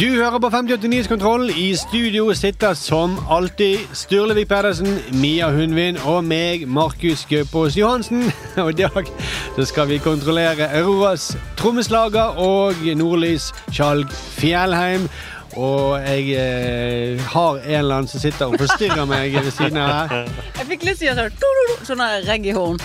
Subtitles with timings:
[0.00, 1.50] Du hører på 5089-kontroll.
[1.56, 8.26] I studio sitter som alltid Sturlevik Pedersen, Mia Hundvin og meg, Markus Gaupås Johansen.
[8.60, 9.08] Og i dag
[9.56, 15.08] så skal vi kontrollere Auroras trommeslager og Nordlys Skjalg Fjellheim.
[15.56, 20.12] Og jeg eh, har en eller annen som sitter og forstyrrer meg ved siden av
[20.12, 20.32] her.
[20.58, 22.82] Jeg fikk lyst til å gjøre sånn reggaehorn.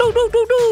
[0.00, 0.64] do, do, do, do.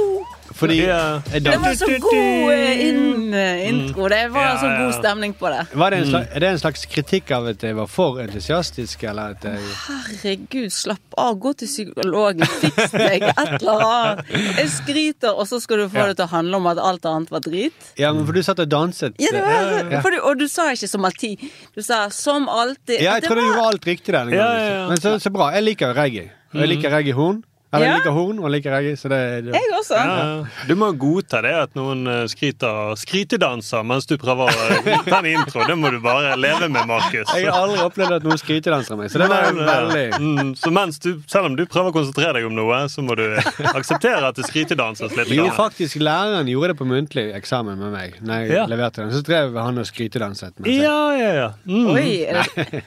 [0.62, 1.20] Fordi Ja.
[1.32, 3.68] Det var så god eh, inn, eh, Mm.
[3.68, 4.08] intro.
[4.08, 5.66] Det var Ja, så god stemning på det.
[5.74, 9.02] var det en slags, Er det en slags kritikk av at jeg var for entusiastisk,
[9.04, 11.34] eller at jeg Herregud, slapp av.
[11.42, 12.44] Gå til psykologen.
[12.62, 13.22] Fiks deg.
[13.22, 14.26] Et eller annet.
[14.58, 16.06] Jeg skryter, og så skal du få Ja.
[16.12, 17.72] det til å handle om at alt annet var drit.
[17.98, 19.14] Ja, men for du satt og danset.
[19.18, 20.00] Ja, det var, Ja.
[20.00, 21.38] for du, og du sa ikke som alltid.
[21.74, 23.00] Du sa som alltid.
[23.00, 24.28] Ja, jeg trodde du var- gjorde alt riktig der.
[24.30, 24.88] Ja, ja, ja.
[24.88, 25.50] Men så, så bra.
[25.52, 26.30] Jeg liker reggae.
[26.54, 27.42] Og jeg liker reggae-horn.
[27.72, 27.96] Eller jeg Ja.
[28.02, 29.96] liker horn, og jeg liker reggae, så det, det Jeg også.
[29.96, 35.18] Ja, du må godta det at noen eh, skryter skrytedanser mens du prøver å ta
[35.22, 35.64] en intro.
[35.66, 37.32] Det må du bare leve med, Markus.
[37.32, 40.98] Jeg har aldri opplevd at noen skrytedanser meg, så det var veldig Mm, så mens
[41.00, 43.24] du, selv om du prøver å konsentrere deg om noe, så må du
[43.72, 45.32] akseptere at det skrytedanses litt.
[45.32, 48.18] Jo, faktisk, læreren gjorde det på muntlig eksamen med meg.
[48.20, 48.66] Når jeg Ja.
[48.68, 50.52] leverte den, Så drev han og skrytedanset.
[50.60, 51.48] mens jeg- Ja, ja, ja.
[51.66, 51.86] Mm.
[51.94, 52.24] Oi.
[52.28, 52.84] Er det...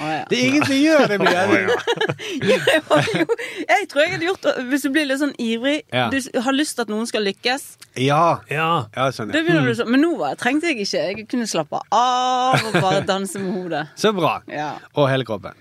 [0.00, 0.24] Oh, ja.
[0.28, 1.20] Det er ingen som gjør det!
[2.44, 5.76] Jeg var jeg tror jeg hadde gjort hvis du blir litt sånn ivrig.
[5.92, 6.08] Ja.
[6.12, 7.66] Du har lyst til at noen skal lykkes.
[8.00, 8.40] Ja.
[8.50, 8.86] Ja.
[8.96, 9.60] ja, sånn, Det ja.
[9.62, 11.04] du så, Men nå var, trengte jeg ikke.
[11.10, 13.84] Jeg kunne slappe av og bare danse med hodet.
[14.00, 14.38] Så bra.
[14.50, 14.74] Ja.
[14.94, 15.56] Og hele kroppen.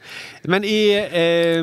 [0.50, 1.62] Men i eh,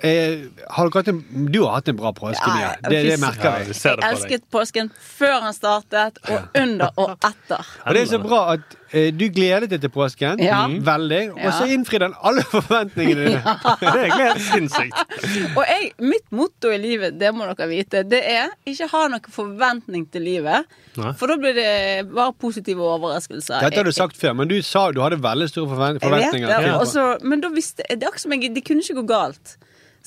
[0.00, 1.20] eh, har en,
[1.52, 2.74] Du har hatt en bra påske, Mia.
[2.82, 3.68] ja, Det, det merker vi.
[3.68, 4.16] Ja, ser Jeg det på deg.
[4.16, 7.66] elsket påsken før han startet, og under og etter.
[7.86, 10.38] Og det er så bra at eh, du gledet deg til påsken.
[10.44, 10.66] Ja.
[10.68, 10.78] Mm.
[10.86, 11.20] Veldig.
[11.34, 13.56] Og så innfridde han alle forventningene dine.
[13.80, 15.54] Det er helt sinnssykt.
[15.56, 19.32] Og jeg, mitt motto i livet, det må dere vite, det er ikke ha noen
[19.34, 20.68] forventning til livet.
[20.98, 21.12] Nei.
[21.18, 23.62] For da blir det bare positive overraskelser.
[23.64, 26.18] Dette har du sagt før, men du sa du hadde veldig store forventninger.
[26.18, 28.64] Jeg vet det, til- og men da visste jeg, det er akkurat som jeg, det
[28.66, 29.56] kunne ikke gå galt.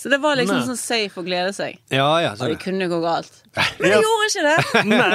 [0.02, 0.66] Så det var liksom Nei.
[0.66, 1.76] sånn safe å glede seg.
[1.94, 2.50] Ja, ja, Og sånn.
[2.56, 3.36] det kunne gå galt.
[3.78, 4.84] Men det gjorde ikke det.
[4.90, 5.10] Nei.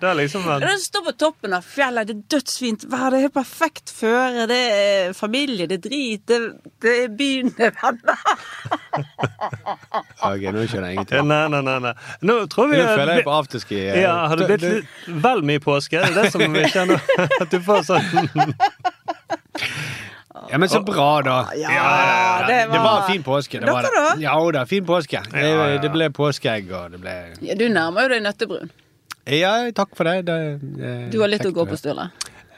[0.00, 3.20] Det er liksom Det en står på toppen av fjellet, det er dødsfint vær, det
[3.20, 6.40] er helt perfekt føre, det er familie, det er drit, det,
[6.82, 8.18] det er byen, det er venner.
[10.26, 11.26] Ok, nå skjønner jeg ingenting.
[11.28, 11.76] Nei, nei, nei.
[11.84, 11.92] nei.
[12.26, 13.78] Nå tror vi Nå føler jeg på afterski.
[13.92, 16.00] eh, Ja, Har det blitt litt vel mye påske?
[16.00, 16.98] Det er det som vi kjenner
[17.44, 18.56] at du får sånn
[20.50, 21.36] Ja, men så bra, da.
[21.56, 23.60] Ja, det Det var var fin påske.
[23.60, 24.04] Det var Dere det.
[24.20, 24.22] da?
[24.22, 25.22] Ja da, fin påske.
[25.32, 25.78] Det, Ja, ja.
[25.82, 28.70] det ble påskeegg, og det ble Ja, du nærmer jo deg nøttebrun.
[29.26, 30.24] Ja, takk for det.
[30.28, 32.10] det, det Du har litt å gå på, Sturle.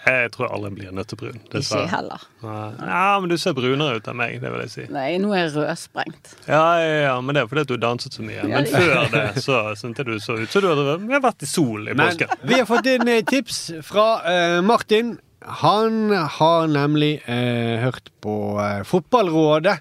[0.08, 1.34] Jeg tror aldri blir nøttebrun.
[1.36, 1.82] Ikke Dessverre.
[1.84, 2.20] jeg heller.
[2.42, 4.84] Ja, men du ser brunere ut enn meg, det vil jeg si.
[4.94, 6.30] Nei, nå er jeg rødsprengt.
[6.46, 8.44] Ja, ja, ja, men det er fordi at du danset så mye.
[8.48, 11.88] Men før det så syntes jeg du så ut som du hadde vært i sol
[11.90, 12.28] i Men påsken.
[12.48, 15.18] vi har fått inn eh, tips fra uh, Martin.
[15.42, 19.78] Han har nemlig eh, hørt på eh, Fotballrådet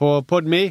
[0.00, 0.62] på Podme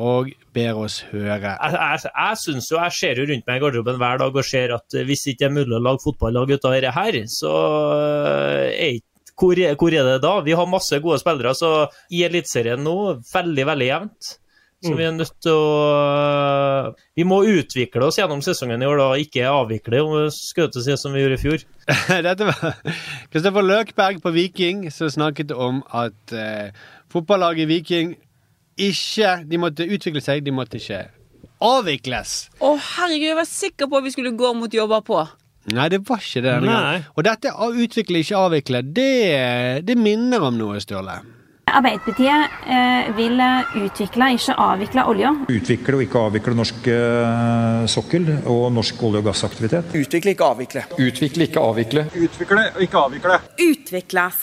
[0.00, 1.54] og ber oss høre.
[1.54, 4.46] Jeg, jeg, jeg synes jo, jeg ser jo rundt meg i garderoben hver dag og
[4.46, 7.20] ser at eh, hvis ikke det er mulig å lage fotballag ut av dette her,
[7.32, 7.54] så
[7.96, 9.00] eh, er
[9.40, 10.34] hvor, hvor er det da?
[10.44, 12.96] Vi har masse gode spillere, så i Eliteserien nå,
[13.32, 14.34] veldig, veldig jevnt.
[14.80, 19.08] Så vi er nødt til å Vi må utvikle oss gjennom sesongen i år, da,
[19.20, 21.64] ikke avvikle, til å si som vi gjorde i fjor.
[22.28, 22.78] Dette var
[23.32, 26.72] Kristoffer Løkberg på Viking som snakket om at eh,
[27.12, 28.14] fotballaget Viking
[28.80, 31.02] ikke De måtte utvikle seg, de måtte ikke
[31.60, 32.30] avvikles.
[32.64, 35.18] Å, herregud, jeg var sikker på at vi skulle gå mot jobber på.
[35.76, 36.54] Nei, det var ikke det.
[37.12, 41.18] Og dette å utvikle, ikke avvikle, det, det minner om noe, Sturle.
[41.78, 43.40] Arbeiderpartiet eh, vil
[43.84, 45.32] utvikle, ikke avvikle olja.
[45.50, 49.96] Utvikle og ikke avvikle norsk eh, sokkel og norsk olje- og gassaktivitet.
[49.96, 50.84] Utvikle, ikke avvikle.
[50.98, 52.06] Utvikle, ikke avvikle.
[52.14, 53.40] Utvikle, ikke avvikle.
[53.66, 54.40] Utvikles,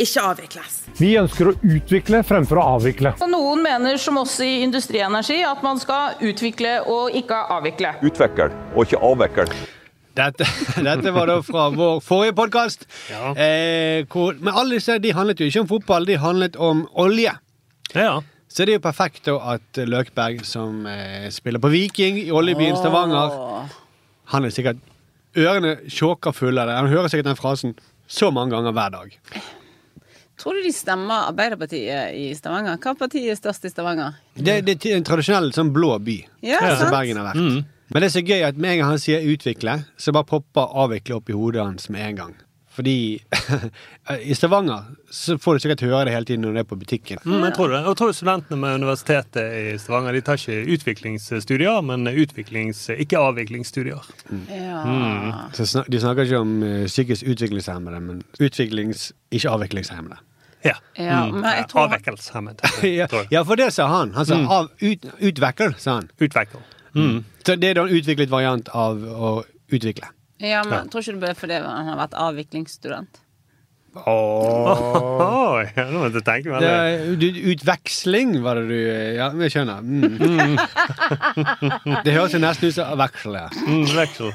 [0.00, 0.78] ikke avvikles.
[1.00, 3.16] Vi ønsker å utvikle fremfor å avvikle.
[3.20, 7.96] Og Noen mener, som oss i Industrienergi, at man skal utvikle og ikke avvikle.
[8.06, 9.50] Utvikle og ikke avvikle.
[10.16, 10.46] Dette,
[10.88, 12.86] dette var da fra vår forrige podkast.
[13.10, 14.02] Eh,
[14.40, 17.32] men alle disse de handlet jo ikke om fotball, de handlet om olje.
[18.50, 22.78] Så det er jo perfekt da at Løkberg, som eh, spiller på Viking i oljebyen
[22.78, 23.36] Stavanger
[24.34, 24.82] Han er sikkert
[25.38, 26.76] ørene sjåker fulle av det.
[26.80, 27.74] Han hører sikkert den frasen
[28.10, 29.16] så mange ganger hver dag.
[30.40, 32.78] Tror du de stemmer Arbeiderpartiet i Stavanger?
[32.82, 34.16] Hva parti er størst i Stavanger?
[34.34, 36.94] Det, det er en tradisjonell sånn blå by, Ja, som sant.
[36.96, 37.76] Bergen har vært.
[37.90, 40.62] Men det er så gøy at med en gang han sier 'utvikle', så bare popper
[40.74, 42.34] 'avvikle' opp i hodet hans med en gang.
[42.70, 43.18] Fordi
[44.30, 47.18] i Stavanger så får du sikkert høre det hele tiden når du er på butikken.
[47.26, 47.80] Mm, jeg tror det.
[47.82, 53.18] Og jeg tror studentene med Universitetet i Stavanger de tar ikke utviklingsstudier, men utviklings, ikke
[53.18, 54.06] avviklingsstudier.
[54.48, 54.84] Ja.
[54.86, 55.32] Mm.
[55.52, 59.12] Så de snakker ikke om eh, psykisk utviklingshemmede, men utviklings...
[59.32, 60.16] ikke avviklingshemmede.
[60.64, 60.74] Ja.
[60.98, 61.34] Ja, Mm.
[61.40, 62.60] men jeg tror- Avviklingshemmet.
[62.84, 64.14] ja, ja, for det sa han.
[64.14, 64.46] Han sa Mm.
[64.48, 66.08] av, ut, utvekkel, sa han.
[66.20, 66.60] Utvikkel.
[66.94, 67.24] Mm.
[67.46, 69.32] Så det er da en utviklet variant av å
[69.70, 70.12] utvikle.
[70.40, 70.84] Ja, men Ja.
[70.90, 73.20] Tror ikke det ble fordi han har vært avviklingsstudent?
[73.90, 74.80] Ååå oh.
[75.20, 79.82] oh, oh, du, utveksling var det du Ja, vi skjønner.
[79.82, 80.54] Mm.
[82.04, 83.34] det høres jo nesten ut som veksel.
[83.34, 83.48] Ja.
[83.66, 84.30] Mm, veksel.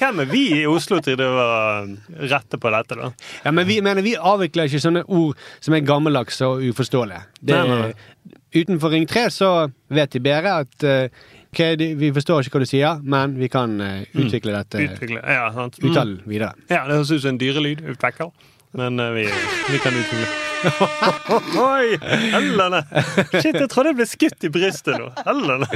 [0.00, 1.86] Hvem er vi i Oslo til det var
[2.34, 3.12] rette på dette, da?
[3.44, 7.22] Ja, men vi, mener, vi avvikler ikke sånne ord som er gammeldagse og uforståelige.
[7.38, 9.52] Det, Nei, nei, Utenfor Ring 3 så
[9.94, 11.60] vet de bedre at eh, ok,
[12.00, 15.22] vi forstår ikke hva du sier, men vi kan eh, utvikle dette Utvikle.
[15.24, 15.78] Ja, sant.
[15.80, 15.90] Mm.
[15.90, 16.52] uttalen videre.
[16.70, 17.82] Ja, det høres ut som en dyrelyd.
[17.94, 18.30] Utvekker.
[18.78, 19.24] Men eh, vi,
[19.72, 20.28] vi kan utvikle.
[21.62, 21.98] Oi!
[22.34, 22.82] Hellene!
[23.38, 25.10] Shit, jeg trodde jeg ble skutt i brystet nå.
[25.24, 25.68] Hellene!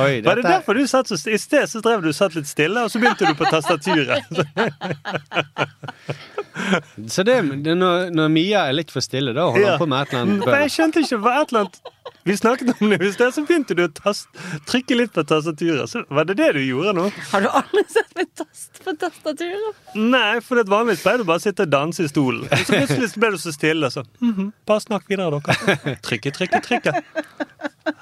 [0.00, 2.48] Oi, Var det derfor du satt så st- I sted så drev du satt litt
[2.48, 4.24] stille, og så begynte du på tastaturet.
[7.08, 7.34] Så det,
[7.64, 9.76] det når, når Mia er litt for stille, da holder Ja.
[9.80, 11.78] på med et eller annet For jeg skjønte ikke hva et eller annet
[12.28, 14.28] Vi snakket om det i sted, så begynte du å tast,
[14.68, 15.88] trykke litt på tastaturet.
[15.88, 17.06] Så var det det du gjorde nå?
[17.30, 19.80] Har du aldri sett meg tast på tastaturet?
[19.96, 22.44] Nei, for det vanligvis pleier du bare å sitte og danse i stolen.
[22.44, 23.90] Og så plutselig ble du så stille.
[23.94, 25.96] Så mhm, bare snakk videre, dere.
[26.06, 26.92] Trykke, trykke, trykke.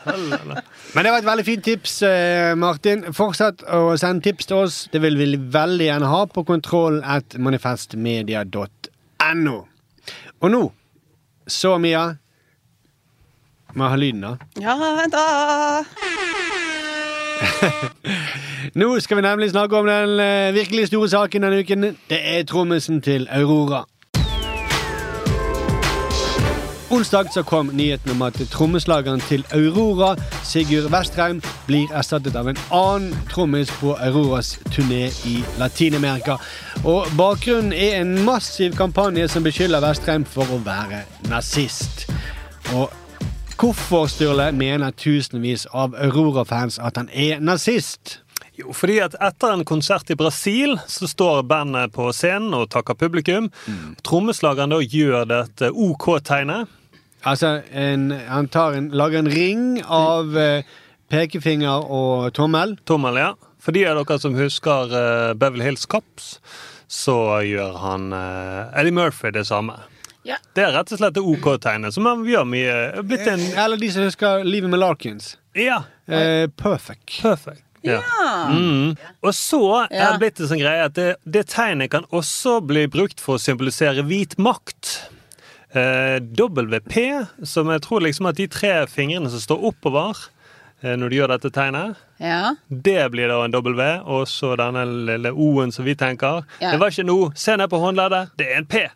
[0.06, 3.04] Men det var et veldig fint tips, eh, Martin.
[3.14, 4.88] Fortsett å sende tips til oss.
[4.92, 9.56] Det vil vi veldig gjerne ha på kontroll at manifestmedia.no.
[10.40, 10.72] Og nå,
[11.49, 12.06] så Mia
[13.75, 14.37] Må jeg ha lyden, da?
[14.62, 15.25] Ja, vent da.
[18.80, 21.80] Nå skal vi nemlig snakke om den eh, virkelig store saken denne uken.
[22.08, 23.82] Det er trommisen til Aurora.
[26.90, 30.14] Onsdag så kom nyheten om at trommeslageren til Aurora,
[30.45, 36.38] Sigurd Vestreim, blir erstattet av en annen trommis på Auroras turné i Latin-Amerika.
[36.88, 42.07] Og Bakgrunnen er en massiv kampanje som beskylder Vestreim for å være nazist.
[42.73, 42.88] Og
[43.61, 48.23] hvorfor, Sturle, mener tusenvis av Aurora-fans at han er nazist?
[48.59, 52.97] Jo, fordi at etter en konsert i Brasil så står bandet på scenen og takker
[52.99, 53.52] publikum.
[54.09, 56.77] Trommeslageren da gjør dette OK-tegnet.
[57.28, 60.64] Altså, en, han tar en, lager en ring av eh,
[61.12, 62.76] pekefinger og tommel.
[62.88, 63.35] Tommel, ja.
[63.62, 66.37] For de av dere som husker uh, Beverly Hills Cops,
[66.88, 69.76] så gjør han eh, Eddie Murphy det samme.
[70.25, 70.38] Ja.
[70.56, 73.88] Det er rett og slett det OK-tegnet, som han gjør mye blitt en Eller de
[73.92, 75.37] som husker Livet med Larkins.
[75.56, 75.82] Ja.
[76.08, 77.20] Eh, perfect.
[77.20, 77.64] Perfect.
[77.87, 78.00] Ja.
[78.50, 78.97] Mm.
[79.23, 82.87] Og så er det blitt en sånn greie at det, det tegnet kan også bli
[82.90, 84.97] brukt for å symbolisere hvit makt.
[85.76, 90.16] Eh, WP, som jeg tror liksom at de tre fingrene som står oppover,
[90.80, 91.98] eh, når du gjør dette tegnet.
[92.22, 92.54] Ja.
[92.70, 96.44] Det blir da en W, og så denne lille O-en som vi tenker.
[96.62, 96.72] Ja.
[96.72, 97.20] Det var ikke en O.
[97.37, 98.32] Se ned på håndleddet.
[98.40, 98.87] Det er en P.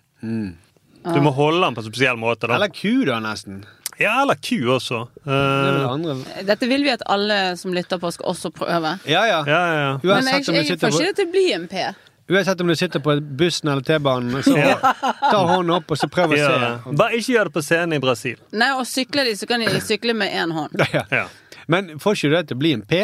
[1.03, 2.47] Du må holde den på en spesiell måte.
[2.47, 2.55] da.
[2.57, 3.65] Eller Q, da, nesten.
[4.01, 5.03] Ja, eller Q også.
[5.29, 6.15] Andre
[6.47, 8.97] Dette vil vi at alle som lytter på, skal også prøve.
[9.05, 9.43] Ja, ja.
[9.47, 9.93] ja, ja.
[10.03, 11.85] Men jeg, jeg, jeg får ikke det til å bli en P.
[12.31, 14.55] uansett om du sitter på bussen eller T-banen, så
[15.33, 16.53] ta hånden opp og så prøv å ja.
[16.85, 16.95] se.
[16.99, 18.39] Bare ikke gjør det på scenen i Brasil.
[18.53, 20.79] Nei, og sykler de, så kan de sykle med én hånd.
[20.95, 21.05] Ja.
[21.11, 21.27] Ja.
[21.71, 23.03] Men får ikke du det til å bli en P?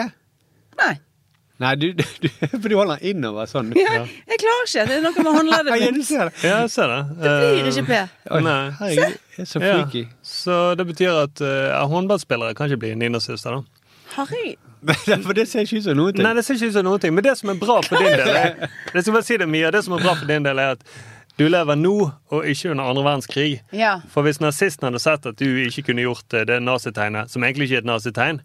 [0.78, 0.94] Nei.
[1.58, 2.02] Nei, du, du,
[2.62, 3.72] for du holder den innover sånn.
[3.74, 4.84] Ja, jeg klarer ikke.
[4.86, 6.06] Det er noe med håndleddet Ja, du mitt.
[6.06, 6.34] ser det.
[6.46, 6.98] Ja, jeg ser det.
[7.22, 7.98] Det blir ikke P.
[8.36, 8.58] Oi, Nei.
[8.78, 9.72] herregud, jeg er så Ja.
[9.72, 10.02] freaky.
[10.22, 13.77] Så det betyr at uh, håndballspillere kan ikke bli nynazistere, da.
[14.18, 14.56] Harry.
[15.24, 16.26] For det ser ikke ut som noen ting.
[16.26, 17.14] Nei, det ser ikke ut som noen ting.
[17.14, 19.70] Men det som er bra for din del, er, det skal bare si det mye,
[19.74, 20.84] det som er bra for din del, er at
[21.38, 21.92] du lever nå
[22.34, 23.60] og ikke under andre verdenskrig.
[23.70, 23.92] Ja.
[24.10, 27.68] For hvis nazisten hadde sett at du ikke kunne gjort eh, det nazitegnet, som egentlig
[27.68, 28.40] ikke er et nazitegn,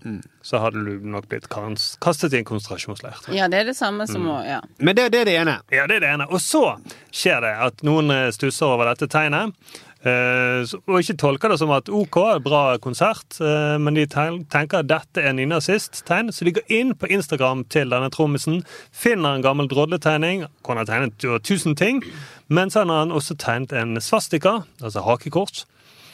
[0.45, 3.17] så hadde du nok blitt kastet i en konsentrasjonsleir.
[3.33, 4.59] Ja, det er det samme som å Ja.
[4.77, 5.57] Men det, det er det ene.
[5.73, 6.29] Ja, det er det ene.
[6.29, 6.75] Og så
[7.09, 9.57] skjer det at noen eh, stusser over dette tegnet.
[10.05, 14.87] Eh, Og ikke tolker det som at OK, bra konsert, eh, men de tenker at
[14.89, 16.31] dette er nynazist-tegn.
[16.33, 20.45] Så de går inn på Instagram til denne trommisen, finner en gammel drodletegning.
[20.67, 22.01] Han har tegnet tusen ting,
[22.49, 25.65] men så har han også tegnet en svastika, altså hakekors.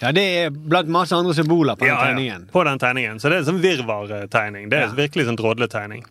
[0.02, 2.46] Ja, det er blant masse andre symboler på den Ja, ja, tegningen.
[2.54, 3.20] på den tegningen.
[3.20, 4.70] Så det er en sånn virvartegning.
[4.70, 4.94] Det er Ja.
[4.96, 6.06] virkelig sånn drodletegning.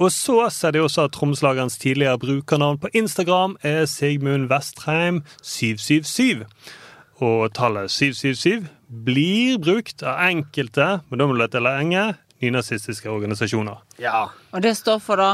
[0.00, 6.44] Og så ser de også at trommeslagerens tidligere brukernavn på Instagram er Sigmund Vestreim 777.
[7.22, 8.66] Og tallet 777
[9.06, 12.08] blir brukt av enkelte, men da må du lete lenge,
[12.42, 13.78] nynazistiske organisasjoner.
[14.02, 14.24] Ja.
[14.52, 15.32] Og det står for da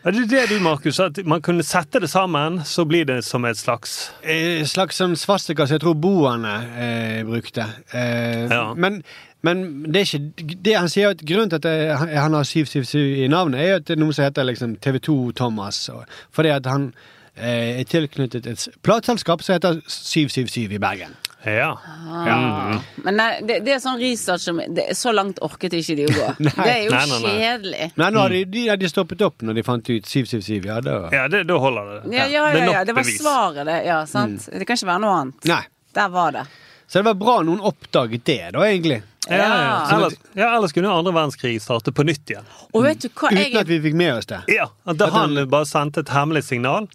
[0.00, 3.18] Ja, det er det du, Markus, at man kunne sette det sammen, så blir det
[3.26, 7.66] som et slags Et slags som svastika som jeg tror boerne eh, brukte.
[7.92, 8.72] Eh, Ja.
[8.74, 9.02] Men,
[9.42, 13.24] men det er ikke det Han sier at grunnen til at det, han har 777
[13.24, 15.88] i navnet, er jo at det er noe som heter liksom TV2 Thomas.
[15.92, 21.16] Og, fordi at han eh, er tilknyttet et plateselskap som heter 777 i Bergen.
[21.44, 21.70] Ja.
[22.10, 22.80] ah.
[23.04, 26.12] Men nei, det, det er sånn research som det, Så langt orket ikke de å
[26.12, 26.26] gå.
[26.50, 27.30] Det er jo Nei, nei, nei.
[27.40, 27.86] kjedelig.
[27.96, 30.68] Nei, nå har de, de, de stoppet opp når de fant ut 777.
[30.68, 32.00] Ja, da Ja, det, da holder det.
[32.12, 32.82] Ja, ja, Det ja, ja.
[32.84, 33.78] Det var svaret, det.
[33.88, 34.50] Ja, sant?
[34.52, 35.48] Det kan ikke være noe annet.
[35.48, 35.62] Nei.
[35.96, 36.44] Der var det.
[36.90, 39.00] Så det var bra noen oppdaget det, da, egentlig.
[39.30, 39.48] Ja, ja.
[39.62, 39.96] Ja.
[39.96, 42.46] Ellers, ja, ellers kunne andre verdenskrig starte på nytt igjen.
[42.74, 44.40] Og vet du hva jeg Uten at vi fikk med oss det.
[44.50, 46.88] Ja, at da han bare sendte et hemmelig signal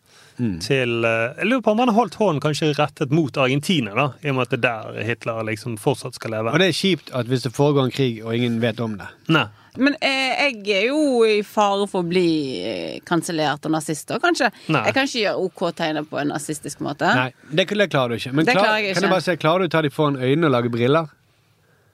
[0.62, 4.06] til eh, Jeg lurer på om han har holdt hånden kanskje rettet mot Argentina, da,
[4.24, 6.52] i og med at det er der Hitler liksom fortsatt skal leve.
[6.52, 9.08] Og det er kjipt at hvis det foregår en krig, og ingen vet om det.
[9.32, 9.46] Nei.
[9.76, 12.28] Men eh, jeg er jo i fare for å bli
[12.64, 14.48] eh, kansellert av nazister, kanskje.
[14.72, 14.86] Nei.
[14.88, 17.10] Jeg kan ikke gjøre OK-tegnet på en nazistisk måte.
[17.12, 18.32] Nei, det, det klarer du ikke.
[18.40, 20.48] Men klar, klarer jeg kan jeg bare se, klarer du å ta de foran øynene
[20.48, 21.12] og lage briller?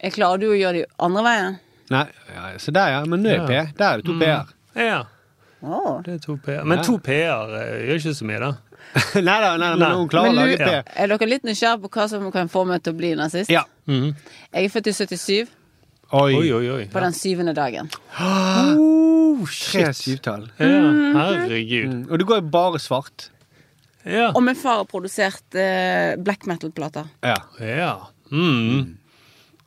[0.01, 1.57] Jeg klarer du å gjøre det andre veien?
[1.91, 2.05] Nei,
[2.35, 3.01] ja, se der, ja.
[3.09, 3.47] Men nå er Ja.
[3.49, 3.73] P.
[3.81, 4.21] Der er det to Mm.
[4.21, 5.01] P-er.
[5.61, 6.01] Ja.
[6.05, 6.65] Det er to P-er.
[6.67, 8.51] Men to P-er eh, gjør ikke så mye, da.
[9.27, 10.69] nei da, nei, men hun klarer å lage P.
[10.99, 13.51] Er dere litt nysgjerrige på hva som kan få meg til å bli nazist?
[13.53, 13.65] Ja.
[13.89, 14.13] Mhm.
[14.51, 15.57] Jeg er født i 77,
[16.11, 16.33] Oi.
[16.35, 16.85] Oi, oi, oi.
[16.91, 17.91] på den syvende dagen.
[19.31, 20.49] Oh, Tre syvtall.
[20.59, 20.65] Ja,
[21.15, 21.87] herregud.
[21.87, 22.01] Mm.
[22.11, 23.29] Og du går jo bare svart.
[24.03, 24.27] Ja.
[24.35, 27.07] Og min far har produsert eh, black metal-plater.
[27.23, 27.37] Ja.
[27.63, 27.93] ja.
[28.27, 28.97] Mm.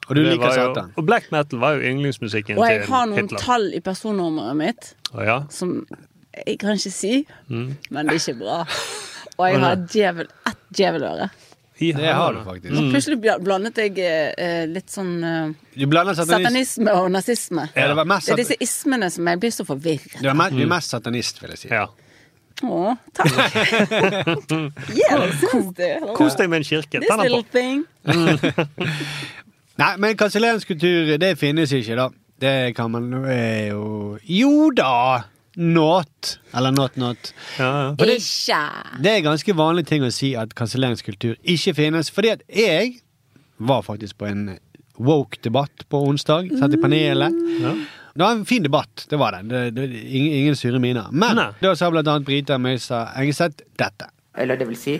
[0.08, 0.90] Og du Det liker Satan.
[0.90, 3.38] jo- Og black metal var jo yndlingsmusikken Og jeg har noen Hitler.
[3.38, 5.38] tall i personnummeret mitt oh, ja.
[5.50, 5.86] som
[6.46, 7.76] jeg kan ikke si, Mm.
[7.90, 8.66] men det er ikke bra.
[9.38, 11.30] Og jeg har djevel, ett djeveløre.
[11.78, 12.76] Det har du faktisk.
[12.78, 13.98] Og plutselig blandet jeg
[14.38, 17.68] eh, litt sånn eh, satanisme og nazisme.
[17.74, 20.20] Ja, det var mest det er disse ismene som jeg blir så forvirret.
[20.22, 21.68] Du er du er mest satanist, vil jeg si.
[21.68, 21.86] Ja.
[22.62, 23.26] Å, takk.
[24.94, 25.26] yeah.
[26.14, 27.00] Kos deg med en kirke.
[27.00, 27.50] This den little på.
[27.50, 27.84] thing.
[29.80, 32.08] Nei, men kanselleringskultur, det finnes ikke, da.
[32.40, 35.24] Det kan man jo Jo da!
[35.56, 36.38] Not.
[36.50, 37.28] Eller not not.
[37.62, 38.58] Og det, Ikke.
[39.02, 42.10] det er ganske vanlig ting å si at kanselleringskultur ikke finnes.
[42.10, 42.96] Fordi at jeg
[43.62, 44.56] var faktisk på en
[44.98, 46.50] woke-debatt på onsdag.
[46.58, 47.38] Satt i panelet.
[48.14, 49.06] Det var en fin debatt.
[49.10, 49.44] Det var det.
[49.50, 51.06] det, det ingen, ingen sure miner.
[51.14, 54.10] Men da sa blant annet Brita Møysa Engeseth dette.
[54.34, 54.98] Eller det vil si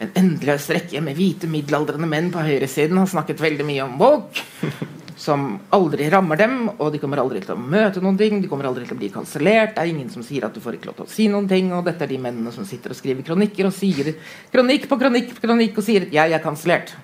[0.00, 4.44] en endeløs rekke med hvite middelaldrende menn på høyresiden har snakket veldig mye om woke,
[5.20, 8.70] som aldri rammer dem, og de kommer aldri til å møte noen ting, de kommer
[8.70, 11.02] aldri til å bli kansellert, det er ingen som sier at du får ikke lov
[11.02, 13.68] til å si noen ting, og dette er de mennene som sitter og skriver kronikker
[13.68, 14.14] og sier
[14.54, 16.96] kronikk på kronikk på kronikk og sier at 'jeg er kansellert'.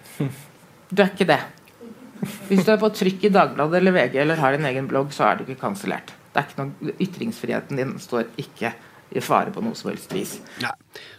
[0.89, 1.41] Du er ikke det.
[2.49, 5.25] Hvis du er på trykk i Dagbladet eller VG eller har en egen blogg, så
[5.29, 6.15] er du ikke kansellert.
[6.33, 8.73] Det er ikke noe, Ytringsfriheten din står ikke
[9.11, 10.39] i fare på noe som helst vis.
[10.63, 10.73] Ja.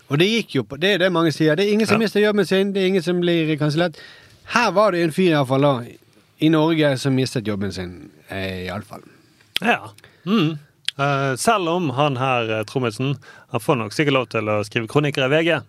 [0.10, 1.56] Og det gikk jo på Det er det mange sier.
[1.56, 2.06] Det er ingen som Ja.
[2.06, 3.96] mister jobben sin, det er ingen som blir kansellert.
[4.54, 5.82] Her var det en fyr iallfall, da.
[6.40, 9.02] i Norge som mistet jobben sin, eh, iallfall.
[9.62, 9.90] Ja.
[10.26, 10.58] Mm.
[11.00, 13.16] Eh, selv om han her, eh, trommisen,
[13.52, 15.62] han får nok sikkert lov til å skrive kronikker i VG.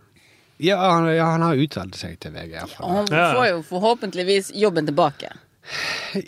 [0.61, 2.45] Ja, han, ja, han har uttalt seg til VG.
[2.55, 2.87] i hvert fall.
[2.87, 5.31] Og han får jo forhåpentligvis jobben tilbake.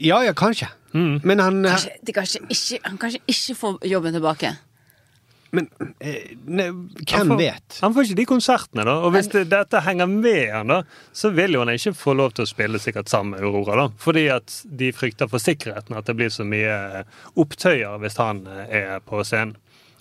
[0.00, 0.68] Ja, ja, kanskje.
[0.92, 4.56] Men han Kanskje, kanskje ikke, han kanskje ikke får jobben tilbake.
[5.50, 5.66] Men
[5.98, 7.78] eh, ne, Han hvem får, vet?
[7.82, 8.96] Han får ikke de konsertene, da.
[9.04, 10.80] Og hvis det, dette henger med han, da,
[11.12, 13.78] så vil jo han ikke få lov til å spille sikkert sammen med Aurora.
[13.82, 13.86] da.
[14.00, 17.04] Fordi at de frykter for sikkerheten, at det blir så mye
[17.40, 19.56] opptøyer hvis han eh, er på scenen.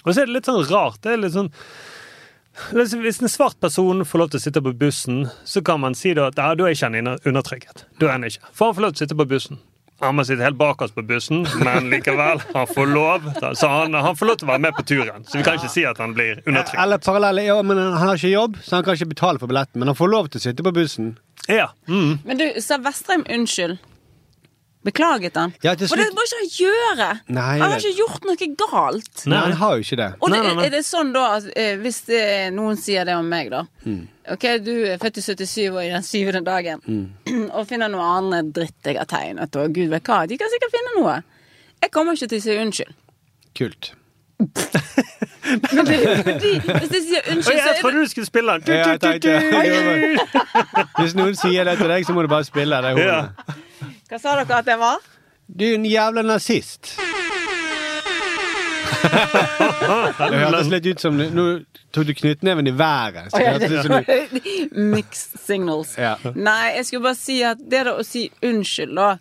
[0.06, 1.02] Og så er det litt sånn rart.
[1.04, 1.52] det er litt sånn
[2.74, 6.12] hvis en svart person får lov til å sitte på bussen, så kan man si
[6.18, 7.86] da at ja, da er ikke han undertrykket.
[8.02, 8.50] Da er han ikke.
[8.52, 9.62] For han får lov til å sitte på bussen.
[10.00, 13.26] Han må sitte helt bakerst på bussen, men likevel, han får lov.
[13.58, 15.26] Så han, han får lov til å være med på turen.
[15.28, 16.80] Så vi kan ikke si at han blir undertrykt.
[16.80, 19.82] Eller parallelle, ja, men han har ikke jobb, så han kan ikke betale for billetten.
[19.82, 21.14] Men han får lov til å sitte på bussen.
[21.50, 21.72] Ja.
[21.92, 22.20] Mm.
[22.24, 23.80] Men du, sa Vestrheim unnskyld?
[24.84, 25.52] Beklaget han?
[25.62, 25.90] Ja, slutt...
[25.92, 27.08] For det må ikke han gjøre!
[27.36, 29.26] Nei, han har ikke gjort noe galt.
[29.28, 30.08] Nei, han har jo ikke det.
[30.24, 32.22] Og det, er det sånn da at eh, hvis det,
[32.56, 34.06] noen sier det om meg, da Mm.
[34.30, 37.48] Ok, du er født i 77 og i den syvende dagen, Mm.
[37.58, 40.72] og finner noe annet dritt jeg har tegnet, og gud vet hva, de kan sikkert
[40.76, 41.16] finne noe.
[41.82, 42.94] Jeg kommer ikke til å si unnskyld.
[43.58, 43.84] Kult.
[44.40, 48.64] Men det er jo fordi Hvis jeg sier unnskyld, jeg trodde du skulle spille den.
[48.80, 48.86] Ja.
[51.02, 53.30] Hvis noen sier det til deg, så må du bare spille det hornet.
[54.10, 55.04] Hva sa dere at jeg var?
[55.46, 56.96] Du er en jævla nazist.
[59.00, 61.44] Det hørtes litt ut som Nå
[61.94, 63.30] tok du knyttneven i været.
[63.32, 63.54] Det ja,
[63.86, 63.94] du
[64.96, 65.94] Mixed signals.
[65.98, 66.16] Ja.
[66.34, 69.12] Nei, jeg skulle bare si at det da å si unnskyld, da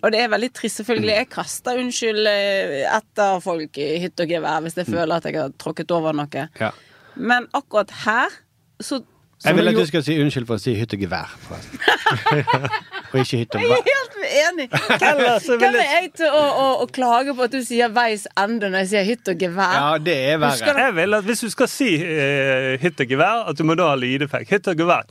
[0.00, 1.14] Og det er veldig trist, selvfølgelig.
[1.18, 5.40] Jeg kaster unnskyld eh, etter folk i hytt og gevær hvis jeg føler at jeg
[5.42, 6.46] har tråkket over noe.
[6.62, 6.70] Ja.
[7.18, 8.38] Men akkurat her
[8.80, 9.02] så
[9.44, 11.78] Jeg vil at du skal si unnskyld for å si hyttegevær, og forresten.
[13.10, 13.78] Og ikke hyttegevær.
[13.80, 14.66] Jeg er helt enig!
[15.00, 18.68] Hvem jeg- er jeg til å, å, å klage på at du sier veis ende
[18.70, 19.72] når jeg sier hyttegevær?
[19.80, 20.74] Ja, det er verre.
[20.84, 24.52] Jeg vil at Hvis du skal si uh, hyttegevær, at du må da ha lydeffekt.
[24.52, 25.08] Hyttegevær.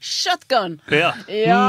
[0.00, 0.80] Shotgun!
[0.92, 1.14] Ja.
[1.32, 1.62] Ja.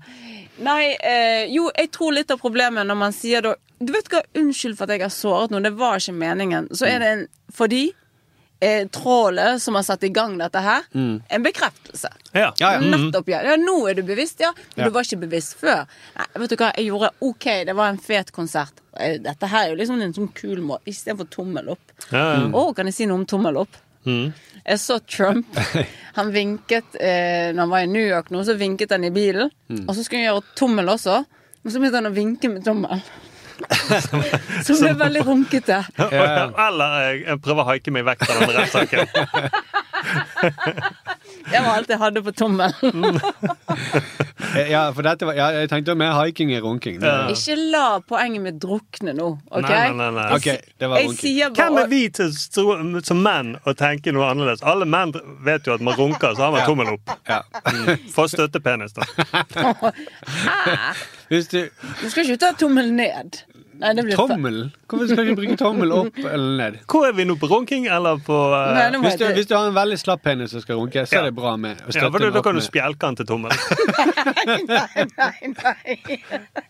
[0.00, 0.40] Mm.
[0.64, 4.20] Nei, uh, jo, jeg tror litt av problemet når man sier da Du vet hva,
[4.38, 6.68] unnskyld for at jeg har såret noen, det var ikke meningen.
[6.72, 7.88] Så er det en fordi
[8.64, 11.20] eh, trålet som har satt i gang dette her, Mm.
[11.28, 12.10] en bekreftelse.
[12.32, 12.48] Ja.
[12.62, 12.80] Ja, ja.
[12.80, 13.42] Nettopp, ja.
[13.44, 13.56] ja.
[13.60, 14.52] Nå er du bevisst, ja.
[14.74, 14.88] Men Ja.
[14.88, 15.84] du var ikke bevisst før.
[16.16, 18.80] Nei, vet du hva, jeg gjorde OK, det var en fet konsert.
[18.98, 21.92] Eh, Dette her er jo liksom en sånn kul måte, istedenfor tommel opp.
[22.10, 22.48] Ja, ja.
[22.50, 23.76] Å, kan jeg si noe om tommel opp?
[24.06, 24.32] Mm.
[24.66, 25.46] Jeg så Trump.
[26.18, 29.50] Han vinket eh, når han var i New York nå, så vinket han i bilen.
[29.68, 29.84] Mm.
[29.88, 31.16] Og så skulle han gjøre tommel også.
[31.64, 33.00] Og så begynte han å vinke med tommel.
[34.64, 35.78] Som ble veldig runkete.
[36.00, 39.00] Eller jeg, jeg prøver å haike meg vekk fra den rettssaken.
[41.44, 43.20] Det var alt jeg hadde på tommelen.
[44.70, 47.00] Ja, for dette var, ja, jeg tenkte mer haiking i runking.
[47.00, 47.28] Det- Ja.
[47.28, 49.62] Ikke la poenget med drukne nå, OK?
[49.62, 50.26] Nei, nei, nei, nei.
[50.36, 50.44] Ok,
[50.78, 51.18] det var Jeg runking.
[51.20, 54.62] sier Hvem bare er vi til, stro- som menn å tenke noe annerledes?
[54.62, 55.12] Alle menn
[55.44, 56.66] vet jo at man runker, så har man Ja.
[56.66, 57.10] tommel opp.
[57.28, 57.42] Ja.
[57.66, 57.98] Mm.
[58.14, 59.02] Få støttepenis, da.
[59.04, 60.94] Hæ?
[61.30, 61.68] Hvis du
[62.02, 63.42] Du skal ikke ta tommelen ned.
[63.80, 64.16] Nei, det blir.
[64.16, 64.58] Tommel?
[64.86, 66.76] Hvorfor skal du bruke tommel opp eller ned?
[66.90, 67.34] Hvor er vi nå?
[67.40, 68.70] På runking eller på uh...
[68.76, 71.28] Nei, Hvis du, hvis du har en veldig slapp penis som skal runke, så er
[71.28, 73.58] det bra med å Ja, støtte for da, kan du spjelke den til tommelen.
[74.44, 76.08] Nei, nei, nei.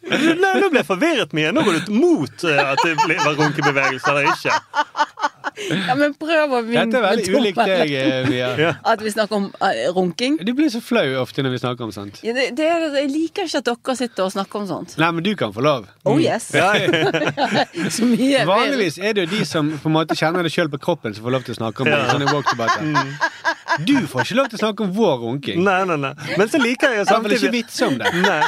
[0.45, 1.53] Nei, nå ble jeg forvirret, mye.
[1.55, 4.59] Nå går du mot eh, at det var runkebevegelse eller ikke.
[5.55, 8.49] Ja, men prøv å vinne Dette er veldig ulikt deg, eh, Mia.
[8.59, 8.73] Ja.
[8.95, 10.39] At vi snakker om eh, runking.
[10.43, 12.19] Du blir så flau ofte når vi snakker om sånt.
[12.27, 12.67] Ja, det, det,
[12.99, 14.97] jeg liker ikke at dere sitter og snakker om sånt.
[15.01, 15.87] Nei, men du kan få lov.
[16.09, 16.51] Oh yes.
[16.57, 16.73] Ja,
[17.95, 18.45] Så mye.
[18.49, 21.27] Vanligvis er det jo de som på en måte kjenner det sjøl på kroppen, som
[21.27, 22.01] får lov til å snakke om det.
[22.11, 22.83] Sånn i walk to butter.
[23.83, 25.63] Du får ikke lov til å snakke om vår runking.
[25.67, 26.13] Nei, nei, nei.
[26.39, 28.07] Men så liker jeg samtidig Det er vel ikke samtidig vitse om det.
[28.23, 28.43] Nei,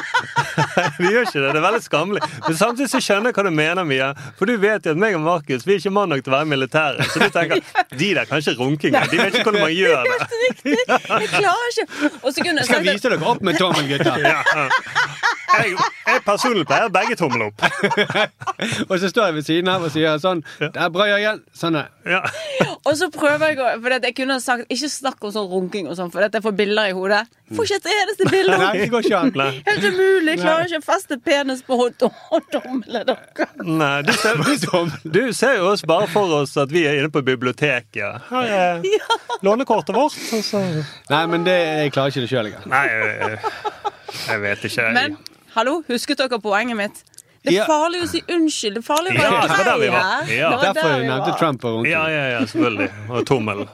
[1.01, 1.49] vi gjør ikke det.
[1.49, 2.23] Det er veldig skammelig.
[2.47, 4.11] Men samtidig så skjønner jeg hva du mener, Mia.
[4.39, 6.37] For du vet jo at meg og Markus vi er ikke mann nok til å
[6.37, 7.09] være militære.
[7.11, 7.65] Så du tenker
[7.97, 9.03] de der kan ikke runkinga.
[9.11, 10.17] De vet ikke hvordan man gjør det.
[10.21, 10.77] Helt riktig.
[10.77, 14.23] Jeg klarer ikke Og så kunne jeg Skal vise dere opp med tommel, gutter.
[14.23, 14.41] Ja.
[15.57, 17.63] Jeg, jeg personlig pleier begge tommel opp.
[18.90, 21.38] Og så står jeg ved siden av og sier sånn Det er bra, Jørgen.
[21.57, 22.18] Sånn er Ja.
[22.87, 25.96] Og så prøver jeg å For jeg kunne sagt Ikke snakk om sånn runking og
[25.99, 27.22] sånn, for jeg får bilder i hodet.
[27.57, 28.59] Får ikke et eneste bilde.
[28.61, 29.33] Nei, det går ikke an.
[29.70, 30.35] Helt umulig.
[30.42, 33.55] Klarer ikke å feste penis på hånddommelen deres.
[33.62, 34.40] Nei, du ser,
[35.16, 38.27] du ser jo oss bare for oss at vi er inne på biblioteket.
[38.31, 38.85] Her er
[39.46, 40.12] lånekortet vårt.
[40.42, 40.64] så-
[41.11, 42.66] Nei, men det, jeg klarer ikke det sjøl engang.
[42.66, 43.38] Nei, jeg,
[44.27, 44.92] jeg vet ikke.
[44.92, 45.16] Men
[45.55, 47.05] hallo, husket dere poenget mitt?
[47.47, 48.75] Det er farlig å si unnskyld.
[48.77, 50.05] Det er farlig å Ja, være det var der vi var.
[50.35, 50.51] Ja.
[50.51, 51.39] Det var Derfor der vi nevnte var.
[51.41, 51.93] Trump og runking.
[51.93, 52.91] Ja, ja, ja, selvfølgelig.
[53.11, 53.65] Og tommel.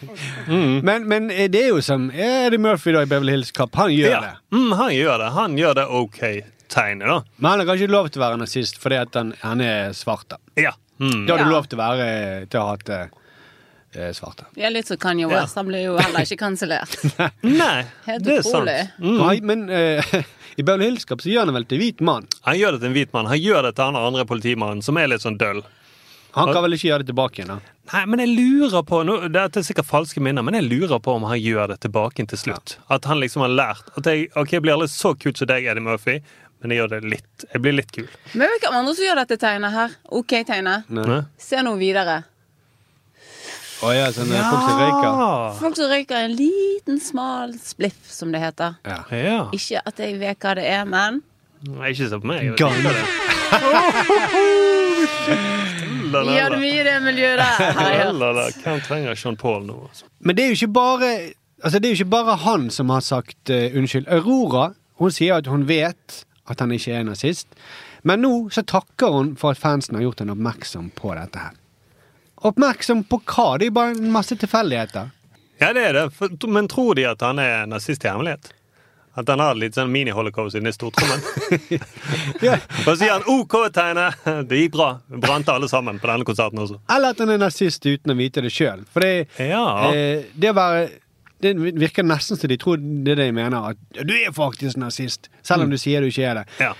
[0.88, 3.74] Men, men eh, det er jo som Eddie Murphy da i Beverly Hills Cup.
[3.80, 4.20] Han gjør Ja.
[4.20, 4.32] det.
[4.56, 5.30] Mm, han gjør det.
[5.36, 7.18] Han gjør det OK-tegnet, da.
[7.36, 10.28] Men han har kanskje lov til å være nazist fordi at han, han er svart.
[10.28, 10.72] Da Ja.
[11.00, 11.26] Mm.
[11.26, 11.44] Da har Ja.
[11.44, 12.98] du lov til å være Til å hate
[13.94, 14.44] eh, svarte.
[14.56, 15.56] Ja, litt som Kanye West.
[15.56, 16.92] Han blir jo heller ikke kansellert.
[17.42, 18.54] Nei, Helt det er sant.
[18.54, 18.90] utrolig.
[19.00, 19.16] Mm.
[19.18, 20.12] Nei, men eh,
[20.56, 22.26] i Beverly Hills Cop så gjør han vel til hvit mann.
[22.46, 23.28] Han gjør det til en hvit mann.
[23.30, 25.62] Han gjør det til han andre politimannen, som er litt sånn døll.
[26.36, 27.74] Han kan vel ikke gjøre det tilbake igjen, da.
[27.90, 31.16] Nei, men jeg lurer på nå, Dette er sikkert falske minner, men jeg lurer på
[31.18, 32.76] om han gjør det tilbake til slutt.
[32.86, 35.66] At han liksom har lært at jeg, ok, jeg blir aldri så kul som deg,
[35.66, 36.20] Eddie Murphy,
[36.60, 37.46] men jeg gjør det litt.
[37.50, 38.06] Jeg blir litt kul.
[38.38, 39.96] Men hvem andre som gjør dette tegnet her?
[40.20, 40.90] OK-tegnet.
[41.40, 42.20] Se nå videre.
[43.80, 44.42] Å ja, sånn ja.
[44.44, 45.20] folk som røyker.
[45.56, 48.76] Folk som røyker en liten, smal spliff, som det heter.
[48.84, 48.98] Ja.
[49.16, 49.38] Ja.
[49.56, 51.22] Ikke at jeg vet hva det er, men
[51.60, 52.54] Nei, ikke se på meg.
[56.10, 58.54] La, gjør mye i det miljøet der.
[58.64, 59.76] Hvem trenger Sean Paul nå?
[59.88, 60.08] altså?
[60.24, 61.12] Men det er jo ikke bare
[61.60, 64.06] Altså, det er jo ikke bare han som har sagt uh, unnskyld.
[64.08, 67.52] Aurora hun sier at hun vet at han ikke er nazist.
[68.00, 71.59] Men nå så takker hun for at fansen har gjort henne oppmerksom på dette her.
[72.48, 73.58] Oppmerksom på hva?
[73.60, 75.10] Det er bare en masse tilfeldigheter.
[75.60, 76.06] Ja, det er det.
[76.16, 78.52] For, men tror de at han er nazist i hemmelighet?
[79.18, 81.20] At han har litt sånn mini-holocaust inni stortrommen?
[82.86, 84.22] Og så sier han OK-tegnet!
[84.48, 84.90] Det gikk bra.
[85.20, 86.78] Brant alle sammen på denne konserten også.
[86.94, 88.86] Eller at han er nazist uten å vite det sjøl.
[88.94, 89.64] For det, Ja.
[89.92, 90.86] eh, det var,
[91.42, 93.74] det virker nesten som de tror det det de mener.
[93.74, 96.46] At du er faktisk nazist, selv om du sier du ikke er det.
[96.62, 96.72] Ja.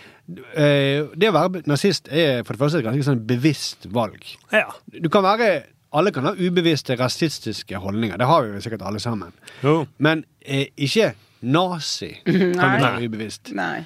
[0.54, 4.22] Eh, det å være nazist er for det første et ganske sånn bevisst valg.
[4.52, 4.66] ja.
[4.92, 5.50] Du kan være
[5.92, 8.16] Alle kan ha ubevisste rasistiske holdninger.
[8.20, 9.32] Det har vi jo sikkert alle sammen.
[9.64, 9.86] Jo.
[9.98, 11.12] Men eh, ikke
[11.42, 13.50] nazi kan du være ubevisst.
[13.58, 13.80] Nei.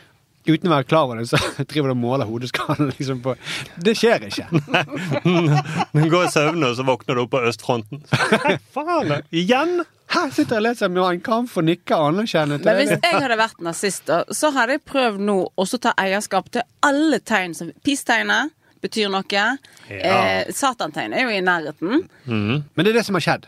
[0.45, 1.39] Uten å være klar over det, så
[1.71, 3.33] driver du og måler hodeskallen liksom på
[3.81, 4.51] Det skjer ikke.
[5.95, 8.03] Du går i søvne, og så våkner du opp på østfronten.
[8.11, 9.15] Hva faen?
[9.33, 9.79] Igjen?
[10.13, 13.39] Her sitter jeg og leser Mein Kampf og nikker anerkjennende Men til hvis jeg hadde
[13.41, 17.55] vært nazist, så hadde jeg prøvd nå også ta eierskap til alle tegn.
[17.55, 18.53] som Peace-tegnet
[18.85, 19.45] betyr noe.
[19.89, 22.05] Eh, Satan-tegnet er jo i nærheten.
[22.29, 23.47] Men det er det som har skjedd.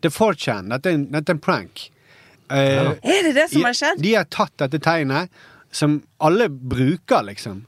[0.00, 0.70] Det er 4chan.
[0.72, 1.90] Dette er en, prank.
[2.50, 4.00] Eh, Er det det som har skjedd?
[4.02, 5.28] De har tatt dette tegnet,
[5.72, 7.64] som alle bruker, liksom.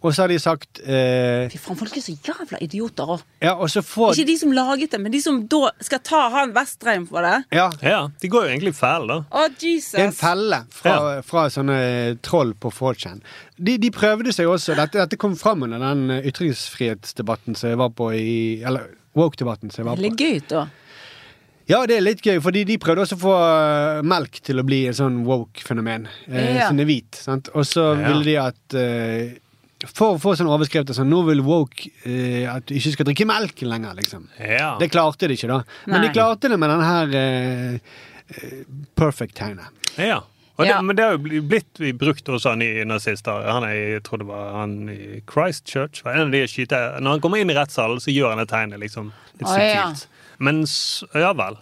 [0.00, 3.22] Og så har de sagt eh, Fy faen, folk er så jævla idioter òg.
[3.42, 7.06] Ja, får Ikke de som laget det, men de som da skal ta han Vestreim
[7.08, 7.40] for det.
[7.56, 9.18] Ja, Ja, de går jo egentlig fæle, da.
[9.34, 9.96] Å, Jesus.
[9.96, 10.94] Det er en felle fra,
[11.26, 11.80] fra sånne
[12.22, 13.18] troll på 4chan.
[13.58, 14.76] De, de prøvde seg også.
[14.78, 19.72] Dette, dette kom fram under den eh, ytringsfrihetsdebatten som jeg var på i Eller woke-debatten
[19.74, 20.14] som jeg var Det er på.
[20.14, 20.68] litt gøy ut, da.
[21.68, 24.64] Ja, det er litt gøy, fordi de prøvde også å få eh, melk til å
[24.64, 26.06] bli et sånn woke-fenomen.
[26.30, 26.70] Eh, Ja.
[26.70, 27.18] Som er hvit.
[27.18, 27.50] Sant?
[27.58, 28.06] Og så Ja.
[28.08, 29.34] ville de at eh,
[29.86, 33.26] For å få sånne overskrifter som 'Nå vil woke eh, at du ikke skal drikke
[33.26, 34.24] melk lenger', liksom.
[34.40, 34.76] Ja.
[34.80, 35.62] Det klarte de ikke, da.
[35.86, 36.08] Men Nei.
[36.08, 37.74] de klarte det med den her eh,
[38.34, 38.64] eh,
[38.98, 39.70] perfect-tegnet.
[39.96, 40.22] ja.
[40.58, 40.82] Og det, Ja.
[40.82, 43.44] Men det har jo blitt brukt hos han i nazister.
[43.46, 46.02] Han er, jeg tror det var han i Christchurch.
[46.02, 48.48] var en av de skyter, Når han kommer inn i rettssalen, så gjør han det
[48.48, 50.08] tegnet liksom litt subtilt.
[50.38, 50.62] Men
[51.18, 51.56] ja vel.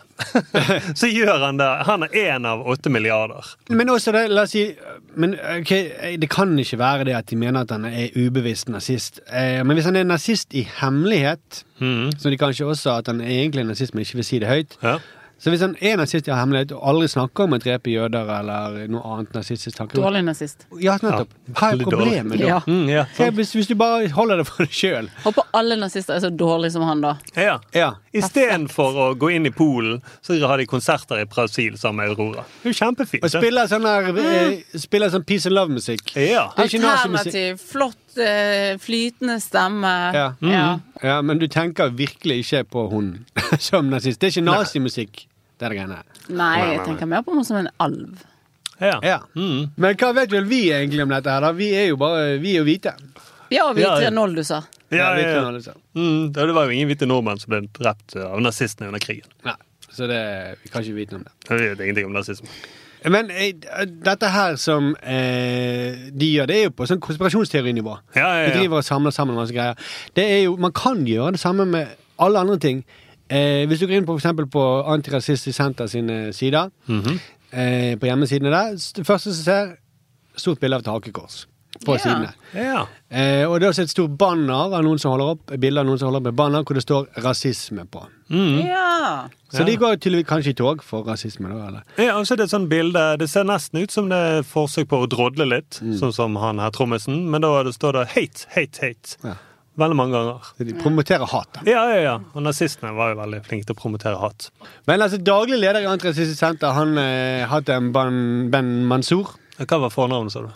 [1.00, 1.68] så gjør han det.
[1.88, 3.48] Han er én av åtte milliarder.
[3.72, 4.66] Men også det, la oss si
[5.16, 5.72] men, ok,
[6.20, 9.22] Det kan ikke være det at de mener at han er ubevisst nazist.
[9.32, 12.18] Eh, men hvis han er nazist i hemmelighet, mm.
[12.20, 14.52] så de kanskje også at han er egentlig er nazist, men ikke vil si det
[14.52, 14.98] høyt Ja.
[15.38, 18.78] Så hvis en er nazist i hemmelighet og aldri snakker om å drepe jøder eller
[18.88, 20.64] noe annet nazistisk tanke Dårlig nazist.
[20.80, 21.34] Ja, nettopp.
[21.52, 22.48] Hva er problemet da?
[22.48, 22.60] Ja.
[22.64, 23.04] Mm, ja,
[23.36, 25.10] Hvis, hvis du bare holder det for deg sjøl.
[25.26, 27.16] Håper alle nazister er så dårlige som han, da.
[27.36, 27.58] ja.
[27.76, 27.92] Ja.
[28.16, 32.46] Istedenfor å gå inn i Polen, så har de konserter i Brasil sammen med Aurora.
[32.62, 33.26] Det er jo kjempefint.
[33.26, 34.56] Og spiller sånn her mm.
[34.86, 36.14] Spiller sånn peace and love-musikk.
[36.16, 36.46] Ja.
[36.56, 36.64] Er.
[36.64, 39.92] Alternativ, flott, eh, flytende stemme.
[40.16, 40.26] Ja.
[40.40, 40.66] Ja.
[41.02, 43.10] Ja, men du tenker virkelig ikke på hun
[43.68, 44.20] som nazist.
[44.20, 45.26] Det er ikke nazimusikk,
[45.60, 46.00] det greiene.
[46.28, 48.24] Nei, jeg tenker mer på henne som en alv.
[48.78, 48.98] Ja.
[49.02, 49.18] Ja.
[49.34, 51.52] Men hva vet vel vi egentlig om dette her, da?
[51.56, 52.92] Vi er jo bare Vi er jo hvite.
[53.48, 54.10] Ja, vi Ja, ja.
[54.10, 54.62] 3-0, du sa.
[54.90, 55.72] Ja, ja, er ja.
[55.94, 59.26] Mm, det var jo ingen hvite nordmenn som ble drept av nazistene under krigen.
[59.46, 59.56] Nei,
[59.90, 60.20] så det,
[60.62, 61.34] vi kan ikke vite noe om det.
[61.48, 62.50] Vi vet ingenting om nazisme.
[63.10, 63.52] Men eh,
[64.04, 67.96] dette her som eh, de gjør, det er jo på sånn konspirasjonsteorinivå.
[68.16, 69.74] Ja, ja, De driver og samler sammen masse greier.
[70.16, 71.86] Det er jo, Man kan gjøre det samme med
[72.18, 72.84] alle andre ting.
[73.30, 77.18] Eh, hvis du går inn på, for eksempel på Antirasistisk Senter sine sider, Mhm.
[77.52, 79.76] eh, på hjemmesidene der, det første som ser,
[80.36, 81.46] stort bilde av et hakekors.
[81.84, 81.98] På Ja.
[81.98, 82.32] sidene.
[82.54, 82.86] Ja.
[83.10, 85.86] Eh, og det er også et stort banner av noen som holder opp bilder av
[85.86, 88.06] noen som holder opp med banner hvor det står 'rasisme' på.
[88.30, 89.28] Ja.
[89.52, 91.66] Så de går tydeligvis kanskje i tog for rasisme, da?
[91.68, 91.82] eller?
[91.98, 94.88] Ja, altså Det er et sånt bilde Det ser nesten ut som det er forsøk
[94.88, 95.98] på å drodle litt, Mm.
[96.00, 99.36] sånn som han her trommisen, men da det står det 'hate, hate, hate'.
[99.78, 100.40] Veldig mange ganger.
[100.58, 101.60] De promoterer hat, da.
[101.70, 102.18] Ja, ja, ja.
[102.34, 104.50] Og nazistene var jo veldig flinke til å promotere hat.
[104.86, 107.92] Men altså, daglig leder i Antirasistisk Senter, han eh, Hatem
[108.50, 110.48] Ben Mansour Hva var fornavnet, sa du?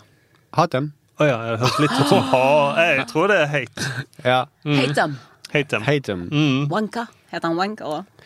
[0.53, 0.93] Hatem.
[1.21, 2.43] Å ja, jeg hørte litt sånn ha,
[2.81, 3.89] Jeg tror det er hate.
[4.25, 4.39] Ja.
[4.65, 5.17] Hate them.
[5.51, 5.83] Hate them.
[5.85, 6.21] Hatem.
[6.31, 6.61] Mm.
[6.71, 7.07] Wanka.
[7.31, 8.21] Heter han Wanka òg?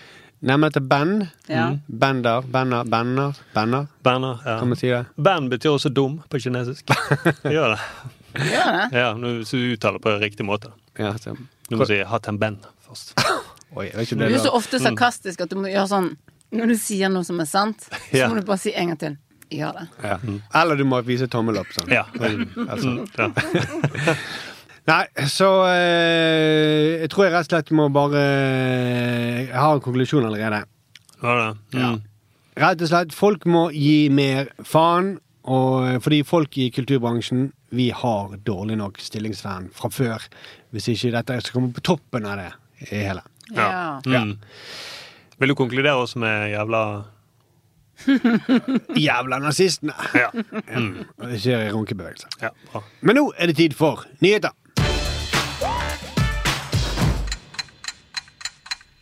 [0.46, 1.14] Nei, men etter Ben.
[1.50, 1.70] Ja.
[1.74, 1.80] Mm.
[2.02, 2.42] Bander.
[2.54, 2.84] Benner.
[2.86, 3.34] Benner.
[3.56, 3.88] Benner.
[4.06, 4.60] Banner, ja.
[4.60, 5.06] Kan man si det?
[5.18, 6.86] Band betyr også dum på kinesisk.
[7.42, 7.80] Det gjør det.
[8.52, 8.86] Gjør det?
[9.00, 10.70] Ja, nå- så du uttaler på riktig måte.
[11.00, 11.34] Ja, så.
[11.70, 13.16] Du må si 'hatt en ben først.
[13.76, 15.88] Oi, jeg vet ikke det Du er er så ofte sarkastisk at du må gjøre
[15.90, 16.12] sånn
[16.56, 18.28] Når du sier noe som er sant, så Ja.
[18.30, 19.18] må du bare si en gang til.
[19.54, 19.86] Gjør det.
[20.04, 20.18] Ja.
[20.62, 21.92] Eller du må vise tommel opp sånn.
[21.94, 22.06] Ja.
[22.66, 22.90] Altså.
[22.90, 24.16] Mm, ja.
[24.86, 25.02] Nei,
[25.34, 30.62] så eh, Jeg tror jeg rett og slett må bare Jeg har en konklusjon allerede.
[31.24, 31.36] Ja,
[31.74, 31.80] det?
[31.82, 32.02] Mm.
[32.62, 35.16] Rett og slett, folk må gi mer faen.
[35.46, 40.24] Og fordi folk i kulturbransjen vi har dårlig nok stillingsvern fra før.
[40.74, 42.52] Hvis ikke dette skal komme på toppen av det
[42.90, 43.22] hele.
[43.54, 44.00] Ja.
[44.06, 44.38] Mm.
[45.38, 46.82] Vil du konkludere oss med jævla
[49.08, 49.94] Jævla nazistene!
[50.14, 50.30] Ja.
[50.76, 51.06] Mm.
[51.32, 52.28] Det skjer i runkebevegelse.
[52.42, 52.84] Ja, bra.
[53.02, 54.54] Men nå er det tid for nyheter.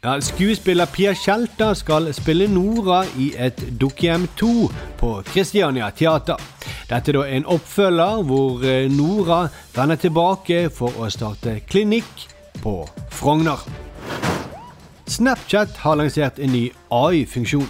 [0.04, 4.50] Ja, skuespiller Pia Tjelta skal spille Nora i et Dukkehjem 2
[5.00, 6.42] på Kristiania Teater.
[6.90, 12.28] Dette er da en oppfølger hvor eh, Nora vender tilbake for å starte klinikk
[12.60, 12.82] på
[13.16, 13.64] Frogner.
[15.14, 17.68] Snapchat har lansert en ny AI-funksjon.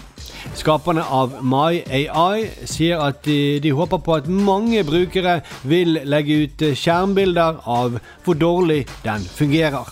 [0.55, 6.63] Skaperne av MyAI sier at de, de håper på at mange brukere vil legge ut
[6.71, 9.91] skjermbilder av hvor dårlig den fungerer.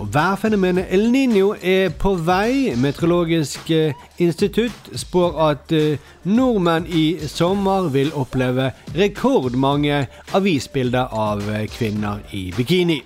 [0.00, 2.72] Og Værfenomenet El Niño er på vei.
[2.74, 11.66] Meteorologisk eh, institutt spår at eh, nordmenn i sommer vil oppleve rekordmange avisbilder av eh,
[11.68, 13.02] kvinner i bikini.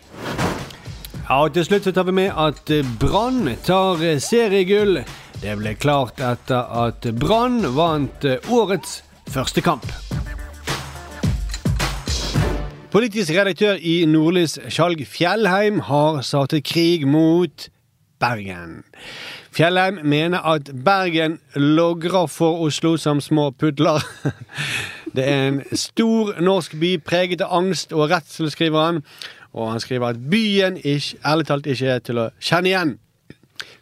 [1.25, 4.99] Ja, og Til slutt så tar vi med at eh, Brann tar eh, seriegull.
[5.41, 8.99] Det ble klart etter at Brann vant eh, årets
[9.33, 9.87] første kamp.
[12.93, 17.71] Politisk redaktør i Nordlys, Skjalg Fjellheim, har startet krig mot
[18.21, 18.83] Bergen.
[19.57, 24.05] Fjellheim mener at Bergen logrer for Oslo som små pudler.
[25.17, 29.03] Det er en stor norsk by preget av angst og redsel, skriver han.
[29.55, 32.95] Og han skriver at byen ikke, ærlig talt ikke er til å kjenne igjen.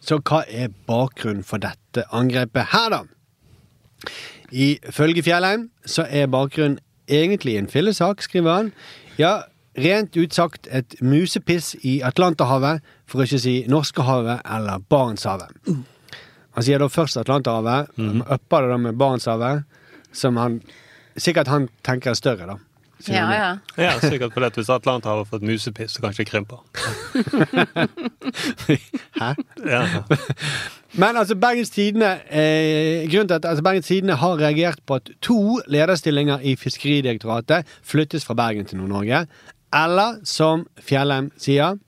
[0.03, 3.01] Så hva er bakgrunnen for dette angrepet her, da?
[4.53, 6.77] Ifølge Fjellheim så er bakgrunnen
[7.09, 8.69] egentlig en fillesak, skriver han.
[9.17, 9.33] Ja,
[9.77, 15.57] rent ut sagt et musepiss i Atlanterhavet, for å ikke si Norskehavet eller Barentshavet.
[16.53, 18.21] Han sier da først Atlanterhavet, mm.
[18.29, 19.65] upper det da med Barentshavet,
[20.13, 20.61] som han
[21.13, 22.55] Sikkert han tenker er større, da.
[23.09, 23.57] Ja, ja.
[23.77, 24.53] Ja, sikkert på det.
[24.55, 26.61] hvis Atlanterhavet har fått musepiss, så kanskje det krymper.
[29.19, 29.33] Hæ?
[29.67, 29.83] Ja.
[30.93, 35.09] Men altså, Bergens Tidende eh, Grunnen til at altså, Bergens Tidende har reagert på at
[35.21, 39.25] to lederstillinger i Fiskeridirektoratet flyttes fra Bergen til Nord-Norge.
[39.73, 41.79] Eller som Fjellheim sier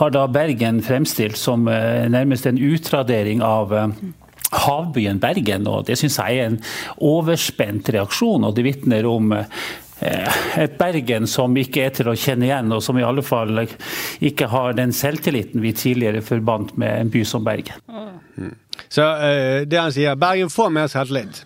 [0.00, 3.92] Har da Bergen fremstilt som eh, nærmest en utradering av eh,
[4.52, 6.60] havbyen Bergen, og det syns jeg er en
[7.04, 9.44] overspent reaksjon, og det vitner om eh,
[10.00, 13.64] et Bergen som ikke er til å kjenne igjen, og som i alle fall
[14.24, 17.82] ikke har den selvtilliten vi tidligere forbandt med en by som Bergen.
[18.88, 21.44] Så eh, det han sier, Bergen får mer selvtillit.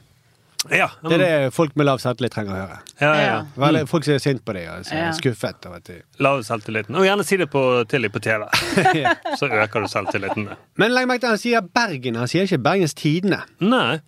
[0.71, 2.77] Ja, Det er det folk med lav selvtillit trenger å høre.
[3.01, 3.39] Ja, ja, ja.
[3.59, 5.09] Veldig, folk som er sint på dem og altså, Ja.
[5.17, 5.67] skuffet.
[5.67, 6.95] over de Lav selvtilliten.
[6.95, 8.45] Og gjerne si det på, til dem på TV.
[9.41, 10.47] Så øker du selvtilliten.
[10.79, 13.41] Men legg merke til at han sier Bergen, han sier ikke Bergens Tidende.
[13.59, 13.99] Nei.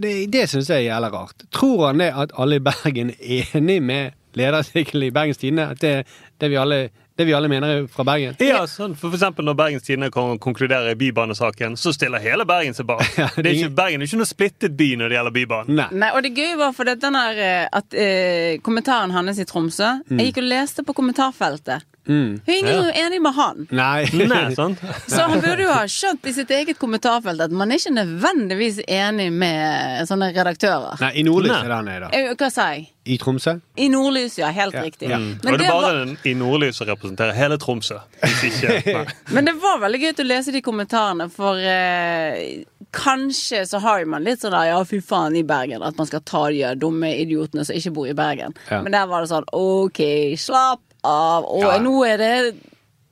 [0.00, 1.44] Det, det, syns jeg er jævla rart.
[1.52, 5.68] Tror han det at alle i Bergen er enig med lederartikkelen i Bergens Tidende?
[5.74, 6.06] At det,
[6.40, 8.36] det, vi alle, det vi alle mener er fra Bergen?
[8.40, 12.74] Ja, sånn, for eksempel Når Bergens Tidende kon- konkluderer i Bybanesaken, så stiller hele Bergen
[12.74, 13.02] seg bak.
[13.36, 15.82] Det er ikke, Bergen er ikke noe splittet by når det gjelder Bybanen.
[15.92, 19.48] Nei, og det gøye var for det, den der, eh, at eh, kommentaren hans i
[19.48, 20.18] Tromsø Mm.
[20.18, 21.84] Jeg gikk og leste på kommentarfeltet.
[22.08, 22.40] Mm.
[22.44, 22.88] Det er ingen ja.
[22.90, 23.60] er enig med han.
[23.70, 24.04] Nei.
[24.26, 24.80] Nei, sant?
[25.06, 28.80] Så han burde jo ha skjønt i sitt eget kommentarfelt at man er ikke nødvendigvis
[28.90, 30.98] enig med sånne redaktører.
[31.02, 32.10] Nei, i Nordlys er det han er, da.
[32.18, 32.88] Eh, Hva sa jeg?
[33.04, 33.56] I Tromsø?
[33.76, 34.50] I Nordlys, ja.
[34.54, 34.82] Helt Ja.
[34.82, 35.08] riktig.
[35.10, 35.16] Ja.
[35.18, 35.38] Mm.
[35.42, 37.98] Men og det det bare var- i Nordlys som representerer hele Tromsø.
[38.22, 39.06] Hvis ikke.
[39.34, 42.62] Men det var veldig gøy å lese de kommentarene, for eh,
[42.92, 46.20] kanskje så har man litt sånn der ja, fy faen i Bergen, at man skal
[46.20, 48.54] ta de dumme idiotene som ikke bor i Bergen.
[48.70, 48.82] Ja.
[48.82, 49.98] Men der var det sånn OK,
[50.38, 51.44] slapp av.
[51.44, 51.78] Og Ja.
[51.82, 52.54] nå er det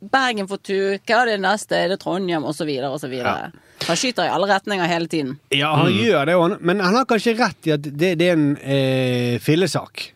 [0.00, 0.98] Bergen for tur.
[1.04, 1.72] Hva er det neste?
[1.76, 2.44] Er det Trondheim?
[2.44, 3.50] Og så videre og så videre.
[3.88, 5.36] Han skyter i alle retninger hele tiden.
[5.54, 8.50] Ja, han gjør det, men han har kanskje rett i at det, det er en
[8.60, 10.10] eh, fillesak.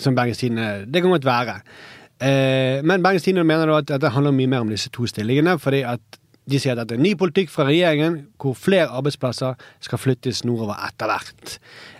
[0.00, 1.58] Som Bergens Tidende Det kan godt være.
[2.22, 5.06] Eh, men Bergens Tidende mener da at, at det handler mye mer om disse to
[5.10, 5.58] stillingene.
[5.58, 6.19] fordi at
[6.50, 10.78] de sier at det er ny politikk fra regjeringen hvor flere arbeidsplasser skal flyttes nordover
[10.88, 11.54] etter hvert.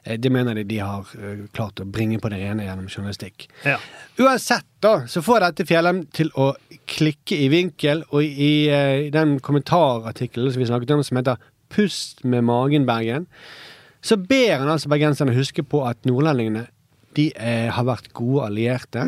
[0.04, 3.46] Eh, det mener de de har eh, klart å bringe på det rene gjennom journalistikk.
[3.66, 3.78] Ja.
[4.20, 6.52] Uansett, da, så får dette Fjellheim til å
[6.90, 11.38] klikke i vinkel, og i, eh, i den kommentarartikkelen som vi snakket om, som heter
[11.70, 13.26] 'Pust med magen, Bergen',
[14.02, 16.66] så ber han altså bergenserne huske på at nordlendingene
[17.16, 19.04] de er, har vært gode allierte.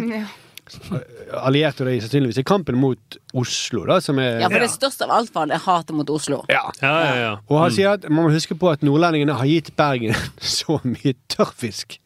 [1.43, 5.15] Allierte de sannsynligvis i kampen mot Oslo, da, som er Ja, for det største av
[5.19, 6.43] alt var det hatet mot Oslo.
[6.53, 6.65] Ja.
[6.83, 7.31] Ja, ja, ja.
[7.49, 10.15] Og han sier at man må huske på at nordlendingene har gitt Bergen
[10.59, 11.99] så mye tørrfisk.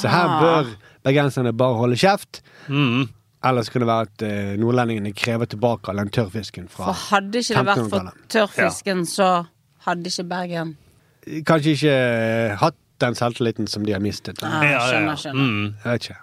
[0.00, 0.40] Så her Ah.
[0.42, 2.42] bør bergenserne bare holde kjeft.
[2.68, 3.08] Mm.
[3.44, 7.40] Ellers kan det være at eh, nordlendingene krever tilbake all den tørrfisken fra For hadde
[7.40, 8.28] ikke det vært for 1500-tallet.
[8.34, 9.28] tørrfisken, så
[9.86, 10.74] hadde ikke Bergen
[11.48, 14.42] Kanskje ikke eh, hatt den selvtilliten som de har mistet.
[14.44, 14.88] Ah, Ja, ja, ja.
[14.90, 15.40] skjønner, skjønner.
[15.48, 15.74] Mm.
[15.84, 16.18] Jeg vet ikke.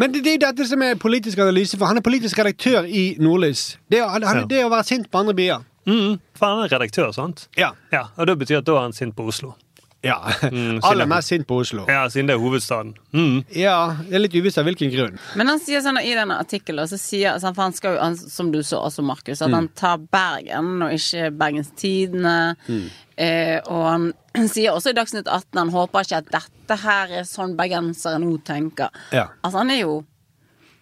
[0.00, 2.86] Men det, det er jo dette som er politisk analyse, for han er politisk redaktør
[2.88, 3.74] i Nordlys.
[3.92, 4.46] Det, han, han, Ja.
[4.48, 5.66] det er å være sint på andre byer.
[5.88, 6.18] Mm.
[6.38, 7.46] For han er redaktør, sant?
[7.58, 7.72] Ja.
[7.92, 8.06] ja.
[8.16, 9.54] Og det betyr at da er han sint på Oslo.
[10.02, 10.32] Ja.
[10.50, 11.84] Mm, Aller mest sint på Oslo.
[11.88, 12.94] Ja, siden det er hovedstaden.
[13.12, 13.42] Mm.
[13.52, 15.18] Ja, det er litt uvisst av hvilken grunn.
[15.36, 18.16] Men han sier sånn i denne artikkelen, så sier, sånn, for han skal jo, han,
[18.16, 19.54] som du så også, Markus, at Mm.
[19.58, 22.56] han tar Bergen og ikke Bergens Tidende.
[22.68, 22.86] Mm.
[23.20, 27.24] Eh, og han sier også i Dagsnytt 18 han håper ikke at dette her er
[27.28, 28.88] sånn bergensere nå tenker.
[29.12, 29.26] Ja.
[29.44, 29.98] Altså, han er jo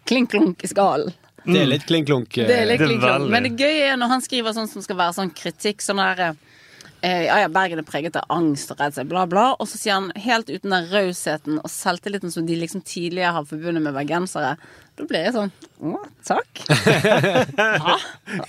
[0.07, 1.11] klink klunk i skallen.
[1.49, 2.37] Det er litt klink-klunk.
[2.39, 3.31] eh, Det er litt klink klunk.
[3.33, 6.21] Men det gøye er når han skriver sånn som skal være sånn kritikk, sånn der
[6.27, 6.35] eh,
[7.03, 9.53] ja, ja, Bergen er preget av angst og redsel, bla, bla.
[9.61, 13.47] Og så sier han helt uten den rausheten og selvtilliten som de liksom tidligere har
[13.49, 14.57] forbundet med bergensere.
[14.99, 16.63] Da blir jeg sånn Å, takk.
[17.59, 17.95] Ja.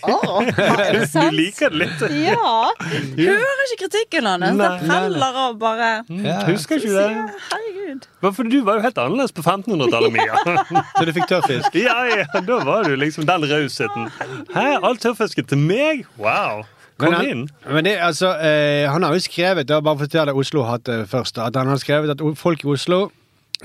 [0.09, 1.29] Å, er det sant?
[1.29, 2.01] Du liker det litt.
[2.25, 2.71] Ja.
[3.19, 4.57] Hører ikke kritikken hans.
[4.57, 6.39] Det preller av bare Ja.
[6.49, 7.37] Husker ikke det?
[7.51, 8.09] Herregud.
[8.25, 10.41] For du var jo helt annerledes på 1500-tallet, Mia.
[10.97, 11.77] Så du fikk tørrfisk?
[11.85, 14.09] Ja, ja, da var du liksom den rausheten.
[14.55, 16.05] Hæ, all tørrfisken til meg?
[16.17, 16.65] Wow.
[16.99, 17.43] Kom Men han, inn.
[17.71, 20.97] men det, altså, eh, han har jo skrevet, bare for å fortelle Oslo hatt det
[21.07, 23.05] først, at han har skrevet at folk i Oslo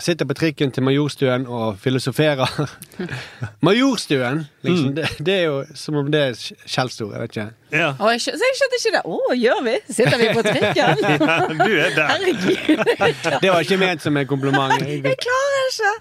[0.02, 2.50] sitter på trikken til Majorstuen og filosoferer.
[3.62, 4.46] Majorstuen!
[4.64, 4.94] Liksom, Mm.
[4.96, 6.34] det, det er jo som om det er
[6.66, 7.12] skjellsord.
[7.12, 7.44] Jeg vet ikke.
[7.74, 7.88] Ja.
[8.10, 9.02] Jeg skjønte, så jeg skjønte ikke det.
[9.04, 9.74] Å, gjør vi?
[9.94, 10.76] Sitter vi på trikken?
[10.76, 12.08] Ja, du er der.
[12.10, 13.40] Herregud.
[13.42, 14.74] Det var ikke ment som en kompliment.
[14.84, 15.92] Jeg klarer ikke.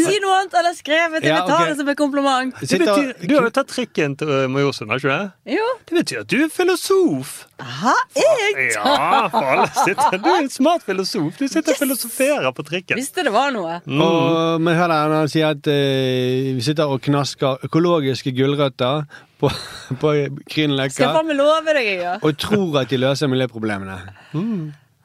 [0.00, 1.24] Si noe annet eller skrevet.
[1.24, 1.68] Jeg Ja, vil ta ok.
[1.70, 2.60] det som en kompliment.
[2.60, 5.56] Det betyr, du har jo tatt trikken til uh, Majorstuen, har ikke det?
[5.58, 5.66] Jo.
[5.90, 7.34] Det betyr at du er filosof.
[7.60, 7.94] Hæ?
[8.16, 8.66] Jeg?
[8.74, 11.36] Ja, for alle sitter Du er en smart filosof.
[11.38, 12.98] Du sitter og filosoferer på trikken.
[13.00, 13.78] Visste det var noe.
[13.86, 14.00] Mm.
[14.04, 19.04] Og, men hør der, han sier at eh, vi sitter og knasker økologiske gulrøtter
[19.40, 19.50] på,
[20.00, 22.22] på Skal jeg Grünerløkka faen meg love deg, jeg gjør.
[22.22, 23.98] og tror at de løser miljøproblemene.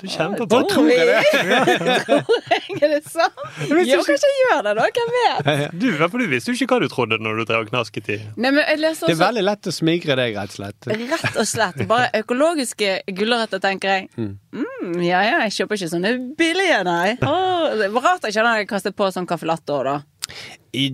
[0.02, 0.48] Du kjente på.
[0.52, 1.20] Hva tror jeg det?
[1.32, 3.38] Tror jeg er det sant?
[3.64, 4.88] Jo, kanskje jeg gjør det, da.
[4.98, 5.78] Hvem vet?
[5.80, 8.18] Du, du visste jo ikke hva du trodde når du drev og knasket i.
[8.36, 10.90] Nei, men jeg leser Det er veldig lett å smigre deg, rett og slett.
[10.92, 11.80] Rett og slett.
[11.88, 14.10] Bare økologiske gulrøtter, tenker jeg.
[14.20, 14.34] Mm.
[14.56, 17.16] Mm, ja, ja, jeg kjøper ikke sånne billige, nei.
[17.24, 19.98] Oh, det rart jeg ikke hadde kastet på sånn caffè latte òg, da.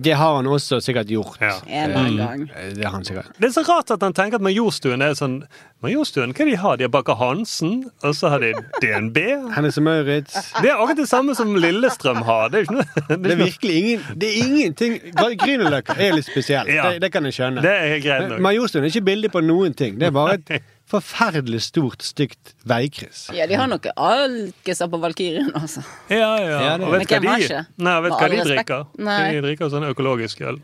[0.02, 1.36] Det har han også sikkert gjort.
[1.42, 2.46] En annen gang.
[2.76, 3.32] Det har han sikkert.
[3.38, 5.40] Det er så rart at han tenker at Majorstuen er sånn
[5.82, 6.84] Majorstuen, hva de har de?
[6.86, 7.72] har Baker Hansen,
[8.06, 9.16] og så har de DNB.
[9.56, 10.36] Hennes og Maurits.
[10.62, 12.52] Det er akkurat det samme som Lillestrøm har.
[12.52, 15.96] Det er, ikke noe, det er, Det er virkelig ingen Det er ingenting Gr- Grünerløkka
[15.98, 16.70] er litt spesiell.
[16.70, 16.90] Ja.
[16.92, 17.64] Det, det kan jeg skjønne.
[17.66, 18.44] Det er greit nok.
[18.46, 19.98] Majorstuen er ikke billig på noen ting.
[19.98, 23.24] Det er bare et forferdelig stort, stygt veikryss.
[23.34, 25.82] Ja, de har noen alkiser på Valkyrien, altså.
[26.12, 26.58] Ja, ja.
[26.66, 27.62] Ja, Og vet du hvem har ikke?
[27.82, 28.84] nei, vet hva de drikker?
[29.08, 29.18] Nei.
[29.36, 30.60] De drikker sånn økologisk øl.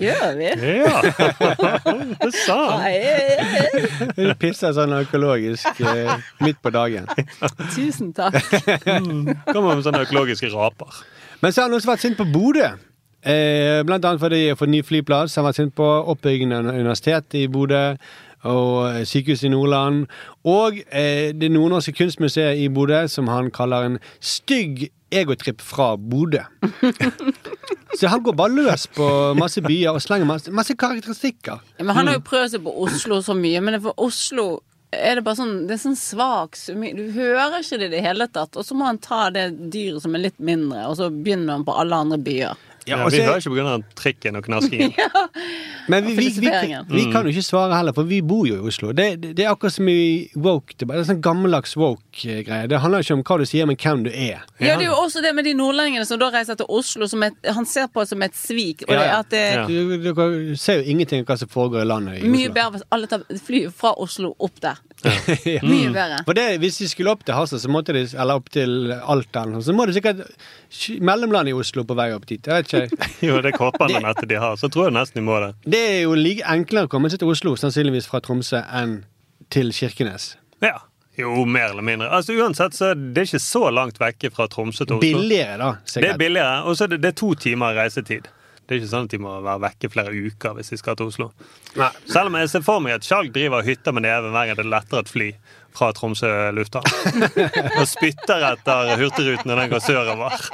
[0.00, 0.50] Gjør vi?
[0.80, 1.00] Ja,
[2.24, 4.12] det sa han.
[4.18, 6.12] De pisser sånn økologisk eh,
[6.44, 7.08] midt på dagen.
[7.74, 8.38] Tusen takk.
[9.50, 11.02] Kommer med sånne økologiske raper.
[11.40, 12.66] Men så har han også vært sint på Bodø.
[13.20, 15.34] Eh, blant annet fordi de har fått ny flyplass.
[15.36, 17.82] Han har vært sint på oppbyggingen av universitet i Bodø
[18.42, 20.06] og sykehuset sykehus i Nordland.
[20.44, 26.42] Og eh, det nordnorske kunstmuseet i Bodø, som han kaller en stygg egotripp fra Bodø.
[27.98, 31.58] Så han går bare løs på masse byer og slenger masse, masse karakteristikker.
[31.78, 35.18] Ja, men han har jo prøvd seg på Oslo så mye, men for Oslo er
[35.18, 38.26] det bare sånn Det er sånn svak summi Du hører ikke det i det hele
[38.26, 38.56] tatt.
[38.58, 41.66] Og så må han ta det dyret som er litt mindre, og så begynner han
[41.66, 42.66] på alle andre byer.
[42.90, 43.76] Ja, vi hører ikke pga.
[43.98, 44.92] trikken og knaskingen.
[45.90, 46.50] Men vi, vi, vi,
[46.90, 47.12] vi Mm.
[47.12, 48.92] kan jo ikke svare heller, for vi bor jo i Oslo.
[48.92, 50.74] Det, det, det er akkurat som i woke.
[50.78, 52.68] Det er sånn gammeldags woke-greie.
[52.70, 54.44] Det handler ikke om hva du sier, men hvem du er.
[54.60, 57.22] Ja, det er jo også det med de nordlendingene som da reiser til Oslo, som
[57.26, 58.84] et, han ser på som et svik.
[58.86, 61.88] Og det at det Du, du, du ser jo ingenting av hva som foregår i
[61.90, 62.20] landet.
[62.22, 62.54] i mye Oslo.
[62.60, 64.78] bedre hvis alle tar fly fra Oslo opp der.
[65.00, 65.62] Ja.
[65.64, 66.18] Mye bedre.
[66.26, 69.46] For det, Hvis de skulle opp til Harstad, så måtte de, eller opp til Alta,
[69.64, 70.20] så må det sikkert
[71.00, 72.44] mellomlande i Oslo på vei opp dit.
[72.44, 72.79] Jeg vet ikke.
[73.26, 75.50] Jo, det kortbanenettet de har, så tror jeg nesten de må det.
[75.76, 79.02] Det er jo like enklere å komme seg til Oslo, sannsynligvis fra Tromsø, enn
[79.52, 80.34] til Kirkenes.
[80.64, 80.78] Ja.
[81.18, 82.08] Jo, mer eller mindre.
[82.08, 85.02] Altså Uansett så er det ikke så langt vekke fra Tromsø til Oslo.
[85.04, 85.72] Billigere, da.
[85.84, 86.06] sikkert.
[86.06, 88.30] Det er billigere, og så er det, det er to timer reisetid.
[88.70, 91.08] Det er ikke sånn at de må være vekke flere uker hvis de skal til
[91.10, 91.32] Oslo.
[91.74, 91.88] Nei.
[92.06, 94.62] Selv om jeg ser for meg at Skjalg driver hytter med neven hver gang det
[94.62, 95.26] er lettere et fly
[95.74, 96.86] fra Tromsø lufthavn.
[97.80, 100.46] og spytter etter Hurtigruten når den går sørover.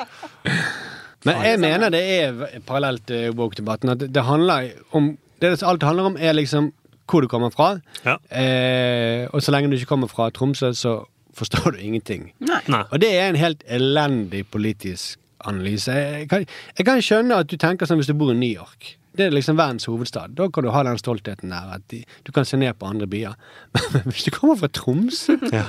[1.27, 3.93] Men jeg mener det er parallelt til woke-debatten.
[3.95, 6.73] At det handler om det alt det handler om, er liksom
[7.07, 7.77] hvor du kommer fra.
[8.05, 10.99] Eh, og så lenge du ikke kommer fra Tromsø, så
[11.37, 12.33] forstår du ingenting.
[12.41, 12.83] Nei.
[12.91, 15.93] Og det er en helt elendig politisk analyse.
[15.93, 16.47] Jeg kan,
[16.79, 18.97] jeg kan skjønne at du tenker sånn hvis du bor i New York.
[19.17, 20.35] Det er liksom verdens hovedstad.
[20.37, 21.77] Da kan du ha den stoltheten der.
[21.79, 23.37] At de, du kan se ned på andre byer.
[23.93, 25.69] Men hvis du kommer fra Tromsø ja.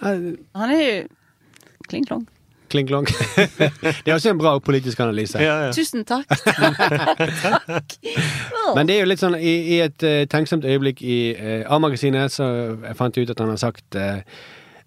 [0.00, 0.94] Han er jo
[1.90, 2.24] klin klong.
[2.70, 3.08] Kling klong.
[4.04, 5.38] det er også en bra politisk analyse.
[5.74, 6.30] Tusen takk.
[8.76, 12.32] Men det er jo litt sånn i, i et uh, tenksomt øyeblikk i uh, A-magasinet,
[12.34, 12.46] så
[12.84, 14.22] jeg fant ut at han har sagt uh,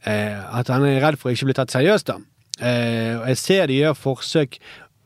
[0.07, 2.19] eh, at han er redd for å ikke bli tatt seriøst, da.
[2.63, 4.59] Eh, og jeg ser de gjør forsøk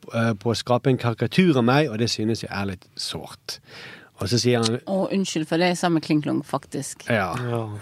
[0.08, 3.58] på å skape en karikatur av meg, og det synes jeg er litt sårt.
[4.18, 7.04] Og så sier han Å, unnskyld for det, er samme Klingklong kling klong, faktisk.
[7.12, 7.28] Ja,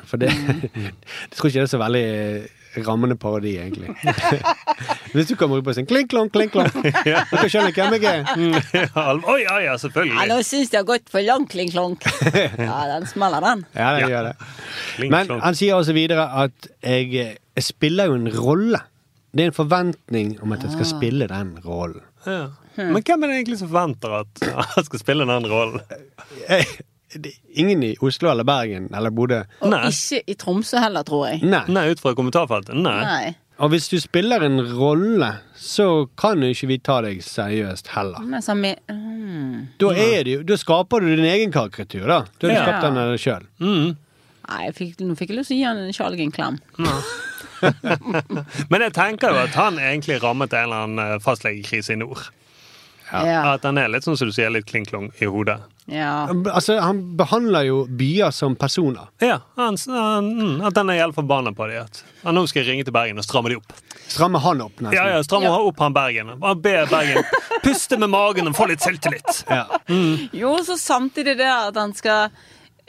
[0.09, 2.09] for det Jeg tror ikke det er så veldig
[2.85, 3.95] rammende parodi, egentlig.
[5.14, 8.27] Hvis du kommer opp og sier kling klong, kling klong, dere skjønner hvem jeg er.
[9.33, 10.18] Oi, ja, ja, selvfølgelig.
[10.18, 11.97] Ja, nå syns jeg har gått for langt klink-klong.
[12.66, 13.64] Ja, den smeller, den.
[13.77, 14.35] Ja, det gjør det.
[15.12, 17.09] Men han sier også videre at jeg,
[17.57, 18.83] jeg spiller jo en rolle.
[19.37, 20.93] Det er en forventning om at jeg skal Ah.
[20.97, 22.03] spille den rollen.
[22.27, 22.47] Ja.
[22.77, 24.43] Men hvem er det egentlig som forventer at
[24.77, 25.81] han skal spille den rollen?
[27.57, 29.43] Ingen i Oslo eller Bergen eller Bodø.
[29.64, 31.43] Og ikke i Tromsø heller, tror jeg.
[31.47, 31.64] Nei.
[31.73, 32.77] Nei, ut fra kommentarfeltet?
[32.77, 33.01] Nei.
[33.05, 33.35] Nei.
[33.64, 35.87] Og hvis du spiller en rolle, så
[36.21, 38.21] kan jo ikke vi ta deg seriøst heller.
[38.29, 39.62] Men så med mm.
[39.81, 42.19] Da, er det jo, da skaper du din egen karikatur, da.
[42.37, 42.67] Da har du Ja.
[42.67, 43.47] skapt den av deg sjøl.
[44.47, 46.59] Nei, jeg fikk, nå fikk jeg lyst til å gi han en Skjalg en klem.
[48.71, 52.27] Men jeg tenker jo at han egentlig rammet en eller annen eh, fastlegekrise i nord.
[53.11, 53.55] Ja.
[53.55, 55.61] At han er litt sånn som du sier, litt kling-klong i hodet.
[55.87, 56.26] Ja.
[56.53, 59.07] Altså, han behandler jo byer som personer.
[59.22, 61.84] Ja, han, han, mm, At han er helt forbanna på dem.
[61.87, 63.76] At ja, nå skal jeg ringe til Bergen og stramme de opp.
[64.09, 64.97] Stramme han opp, nesten.
[64.99, 66.34] Ja, ja, Stramme opp han Bergen.
[66.43, 67.22] Han ber Bergen
[67.62, 69.45] puste med magen og få litt selvtillit.
[70.34, 72.34] Jo, så samtidig det at han skal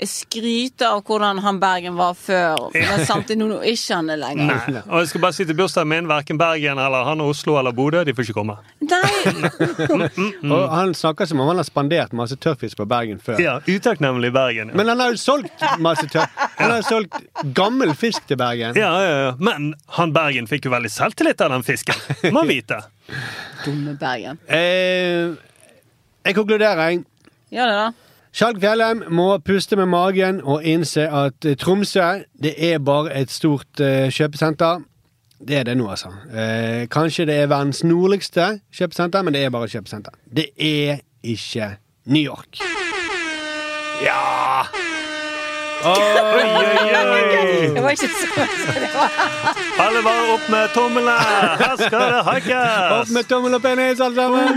[0.05, 4.51] skryte av hvordan han Bergen var før, men samtidig nå ikke han er lenger.
[4.69, 4.81] Nei.
[4.85, 8.03] Og jeg skal bare si til bursdagen min, verken Bergen eller han Oslo eller Bodø,
[8.05, 8.57] de får ikke komme.
[10.53, 13.41] Og han snakker som om han har spandert masse tørrfisk på Bergen før.
[13.41, 14.69] Ja, Utakknemlig Bergen.
[14.69, 14.77] Ja.
[14.77, 16.29] Men han har jo solgt masse tørr...
[16.57, 17.13] Han har solgt
[17.53, 18.73] gammel fisk til Bergen.
[18.77, 19.33] Ja, ja, ja.
[19.37, 19.67] Men
[19.97, 21.99] han Bergen fikk jo veldig selvtillit av den fisken.
[22.33, 22.79] Må vite.
[23.61, 24.39] Dumme Bergen.
[24.49, 25.37] Eh,
[26.25, 26.81] jeg konkluderer.
[26.89, 27.03] jeg.
[27.53, 28.06] Gjør det, da.
[28.37, 32.03] Skjalg Fjellheim må puste med magen og innse at eh, Tromsø
[32.37, 34.83] det er bare et stort eh, kjøpesenter.
[35.41, 36.11] Det er det nå, altså.
[36.29, 40.11] Eh, kanskje det er verdens nordligste kjøpesenter, men det er bare et kjøpesenter.
[40.29, 42.61] Det er ikke New York.
[44.05, 44.61] Ja!
[45.87, 47.81] Oi, oi, Det oi!
[47.81, 48.25] var ikke så
[48.77, 49.09] det var...
[49.81, 51.17] Alle bare opp med tommelene!
[51.63, 53.01] Her skal det hakkes!
[53.01, 54.53] Opp med tommel og penis, alle sammen!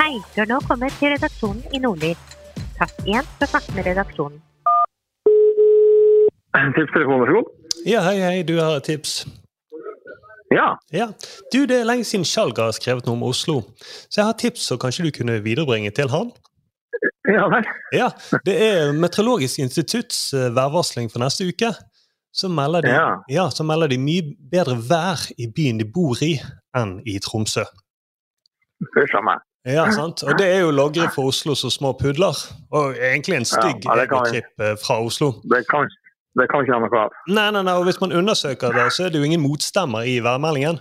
[0.00, 2.20] Hei, du har nå kommet til redaksjonen i Nordlys.
[2.78, 4.38] Tast 1 for å snakke med redaksjonen.
[6.76, 7.50] Tipstelefon, vær så god.
[7.88, 9.18] Ja, hei, hei, du har et tips.
[10.54, 10.70] Ja.
[10.94, 11.10] Ja.
[11.52, 13.60] Du, det er lenge siden Skjalg har skrevet noe om Oslo,
[14.08, 16.32] så jeg har tips som kanskje du kunne viderebringe til han?
[17.28, 17.68] Ja vel.
[17.94, 18.08] Ja,
[18.48, 21.70] Det er Meteorologisk institutts eh, værvarsling for neste uke.
[22.32, 23.06] Så melder, de, Ja.
[23.28, 26.38] ja, så melder de mye bedre vær i byen de bor i,
[26.76, 27.64] enn i Tromsø.
[28.96, 29.44] Fysj a meg.
[29.68, 30.22] Ja, sant?
[30.24, 32.36] Og det er jo logre for Oslo som små pudler.
[32.72, 35.34] Og egentlig en stygg Ja, egotripp eh, fra Oslo.
[35.52, 35.90] Det kan,
[36.40, 37.18] det kan ikke ha noe av.
[37.28, 40.16] Nei, nei, nei, og hvis man undersøker det, så er det jo ingen motstemmer i
[40.24, 40.80] værmeldingen.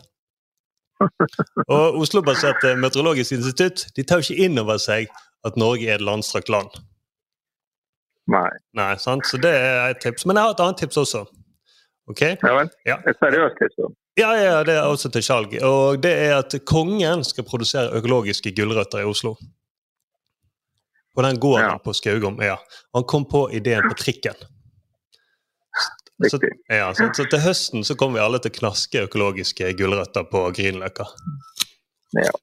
[1.76, 5.12] Og Oslo-baserte Meteorologisk institutt de tar jo ikke inn over seg
[5.48, 6.72] at Norge er et landstrakt land.
[8.32, 8.50] Nei.
[8.78, 9.28] Nei, sant?
[9.28, 10.26] Så det er et tips.
[10.28, 11.24] Men jeg har et annet tips også.
[12.12, 12.22] Ok?
[12.22, 12.72] Ja vel?
[12.88, 13.00] Ja.
[13.08, 13.80] Et seriøst tips.
[13.80, 13.90] da.
[14.20, 15.54] Ja, ja, det er også til salg.
[15.64, 19.36] Og det er at kongen skal produsere økologiske gulrøtter i Oslo.
[21.16, 22.40] På den gården på Skaugom.
[22.44, 22.58] Ja.
[22.96, 24.36] Han kom på ideen på trikken.
[26.28, 30.26] Så, ja, så, så til høsten så kommer vi alle til å knaske økologiske gulrøtter
[30.28, 31.06] på Grünerløkka.
[32.20, 32.34] Ja.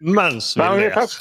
[0.00, 0.94] Mens vi ler.
[0.96, 1.12] takk.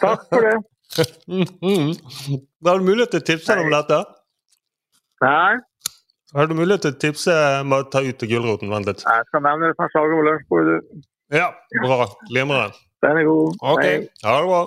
[0.00, 0.56] Takk for det.
[2.66, 4.00] Har du mulighet til å tipse om dette?
[5.22, 5.54] Nei.
[6.34, 8.70] Har du mulighet til å tipse om å ta ut gulroten?
[8.72, 9.04] Vent litt.
[9.06, 10.80] Jeg skal nevne det som Slaget over lunsjbordet.
[11.34, 11.48] Ja,
[11.84, 12.08] bra.
[12.30, 12.74] Glimrende.
[13.04, 13.58] Den er god.
[13.62, 13.94] Ok, Hei.
[14.24, 14.62] ha det bra.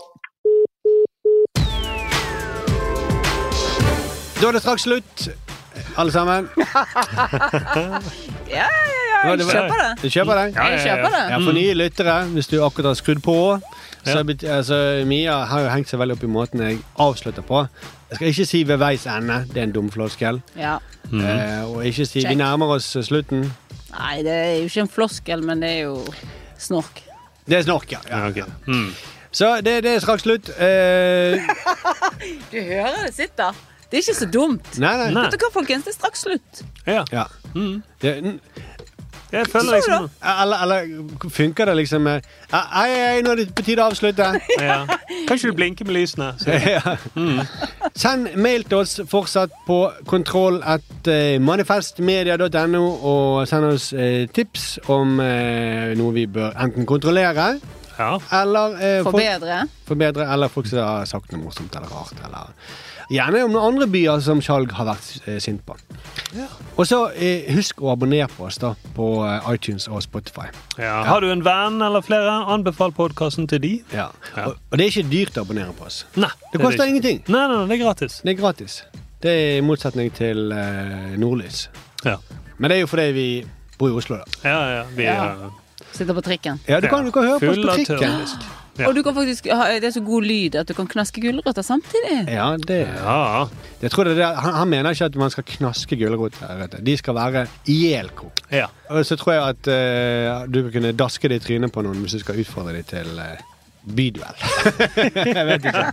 [4.38, 5.28] Da er det straks slutt,
[5.98, 6.48] alle sammen.
[8.48, 9.34] Ja, ja, ja.
[9.36, 9.88] Jeg kjøper det.
[10.00, 10.44] Du kjøper det?
[10.56, 11.24] Ja, Jeg kjøper det.
[11.34, 13.34] Ja, For nye lyttere, hvis du akkurat har skrudd på
[14.08, 14.78] så altså,
[15.08, 17.64] Mia har jo hengt seg veldig opp i måten jeg avslutter på.
[18.10, 20.42] Jeg skal ikke si 'ved veis ende', det er en dum floskel.
[20.58, 20.78] Ja.
[21.12, 22.30] Eh, og ikke si Check.
[22.30, 23.46] 'vi nærmer oss slutten'.
[23.98, 26.06] Nei, det er jo ikke en floskel, men det er jo
[26.58, 27.04] snork.
[27.48, 28.00] Det er snork, ja.
[28.12, 28.44] ja.
[29.32, 30.50] Så det, det er straks slutt.
[30.60, 31.40] Eh,
[32.52, 33.54] Du hører det sitter.
[33.92, 34.80] Det er ikke så dumt.
[34.80, 35.24] Nei, nei.
[35.24, 35.86] Vet du hva, folkens?
[35.86, 36.64] Det er straks slutt.
[36.86, 37.04] Ja.
[37.12, 37.24] ja.
[38.02, 38.40] Det, n-
[39.32, 40.10] Jeg føler liksom-
[40.42, 42.22] Eller, eller funker det liksom med
[42.54, 44.28] Ei, ei, nå er det på tide å avslutte.
[44.62, 44.86] Ja.
[45.28, 46.30] Kan ikke du blinke med lysene?
[46.48, 46.96] Ja.
[47.16, 47.42] Mm.
[47.96, 54.78] Send mail til oss fortsatt på kontroll at eh, manifestmedia.no, og send oss eh, tips
[54.88, 57.58] om eh, noe vi bør enten kontrollere
[57.98, 59.64] eller eh, folk- Forbedre.
[59.88, 62.14] forbedre, eller folk som har sagt noe morsomt eller rart.
[62.24, 62.52] Eller
[63.14, 65.76] gjerne om noen andre byer som Skjalg har vært eh, sint på.
[66.78, 70.48] Og så eh, husk å abonnere på oss da på eh, iTunes og Spotify.
[70.78, 71.00] Ja.
[71.08, 73.74] Har du en venn eller flere, anbefal podkasten til de.
[73.96, 74.10] Ja.
[74.44, 76.02] Og, og det er ikke dyrt å abonnere på oss.
[76.20, 77.22] Nei, Det det koster det ingenting.
[77.28, 78.20] Nei, nei, nei, det er gratis.
[78.26, 78.80] Det er gratis.
[79.24, 81.68] Det er i motsetning til eh, Nordlys.
[82.06, 82.18] Ja.
[82.58, 83.30] Men det er jo fordi vi
[83.80, 84.38] bor i Oslo, da.
[84.44, 84.84] Ja, ja.
[84.98, 85.24] Vi Ja.
[85.32, 85.64] er
[85.98, 86.60] Sitter på trikken.
[86.68, 88.20] Ja, du kan, du kan høre på oss på trikken.
[88.78, 88.88] Ja.
[88.88, 91.66] Og du kan faktisk ha, det er så god lyd at du kan knaske gulrøtter
[91.66, 92.18] samtidig.
[92.28, 92.88] Ja, det
[93.82, 94.30] Jeg tror det er det.
[94.44, 96.80] Han, han mener ikke at man skal knaske gulrøtter.
[96.86, 98.42] De skal være ihjelkokt.
[98.52, 98.66] Ja.
[98.90, 101.98] Og så tror jeg at uh, du kan kunne daske det i trynet på noen
[102.06, 103.38] hvis du skal utfordre dem til uh,
[103.96, 104.38] byduell.
[105.38, 105.86] jeg vet ikke.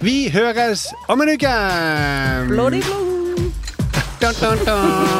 [0.00, 1.54] Vi høres om en uke!
[2.48, 3.20] Bloody blue.
[4.20, 5.10] Dun, dun, dun.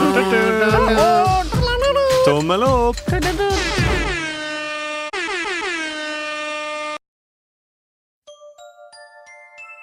[2.27, 2.97] Tommel opp!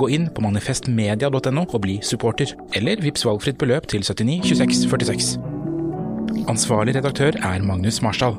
[0.00, 5.34] Gå inn på manifestmedia.no og bli supporter, eller vips valgfritt beløp til 79 26 46.
[6.48, 8.38] Ansvarlig redaktør er Magnus Marsdal.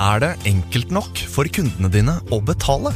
[0.00, 2.94] Er det enkelt nok for kundene dine å betale?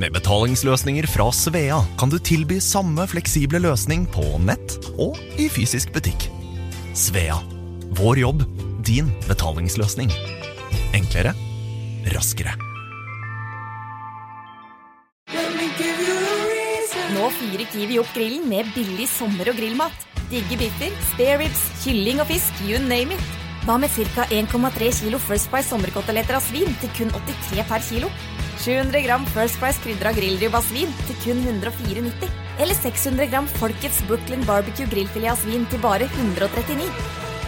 [0.00, 5.92] Med betalingsløsninger fra Svea kan du tilby samme fleksible løsning på nett og i fysisk
[5.92, 6.30] butikk.
[6.96, 7.36] Svea
[7.98, 8.46] vår jobb,
[8.82, 10.10] din betalingsløsning.
[10.96, 11.32] Enklere,
[12.14, 12.54] raskere.
[17.12, 20.08] Nå fyrer Kiwi opp grillen med billig sommer- og grillmat.
[20.32, 23.24] Digge biffer, spareribs, kylling og fisk, you name it.
[23.66, 24.24] Hva med ca.
[24.34, 28.08] 1,3 kilo First Price sommerkoteletter av svin til kun 83 per kilo?
[28.64, 32.32] 700 gram First Price krydra grillribb av svin til kun 104,90.
[32.58, 36.88] Eller 600 gram Folkets Brooklyn Barbecue grillfilet av svin til bare 139.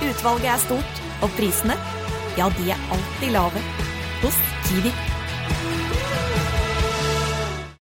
[0.04, 1.78] Utvalget er stort, og prisene,
[2.38, 3.66] ja, de er alltid lave.
[4.22, 5.13] Hos Kiwi.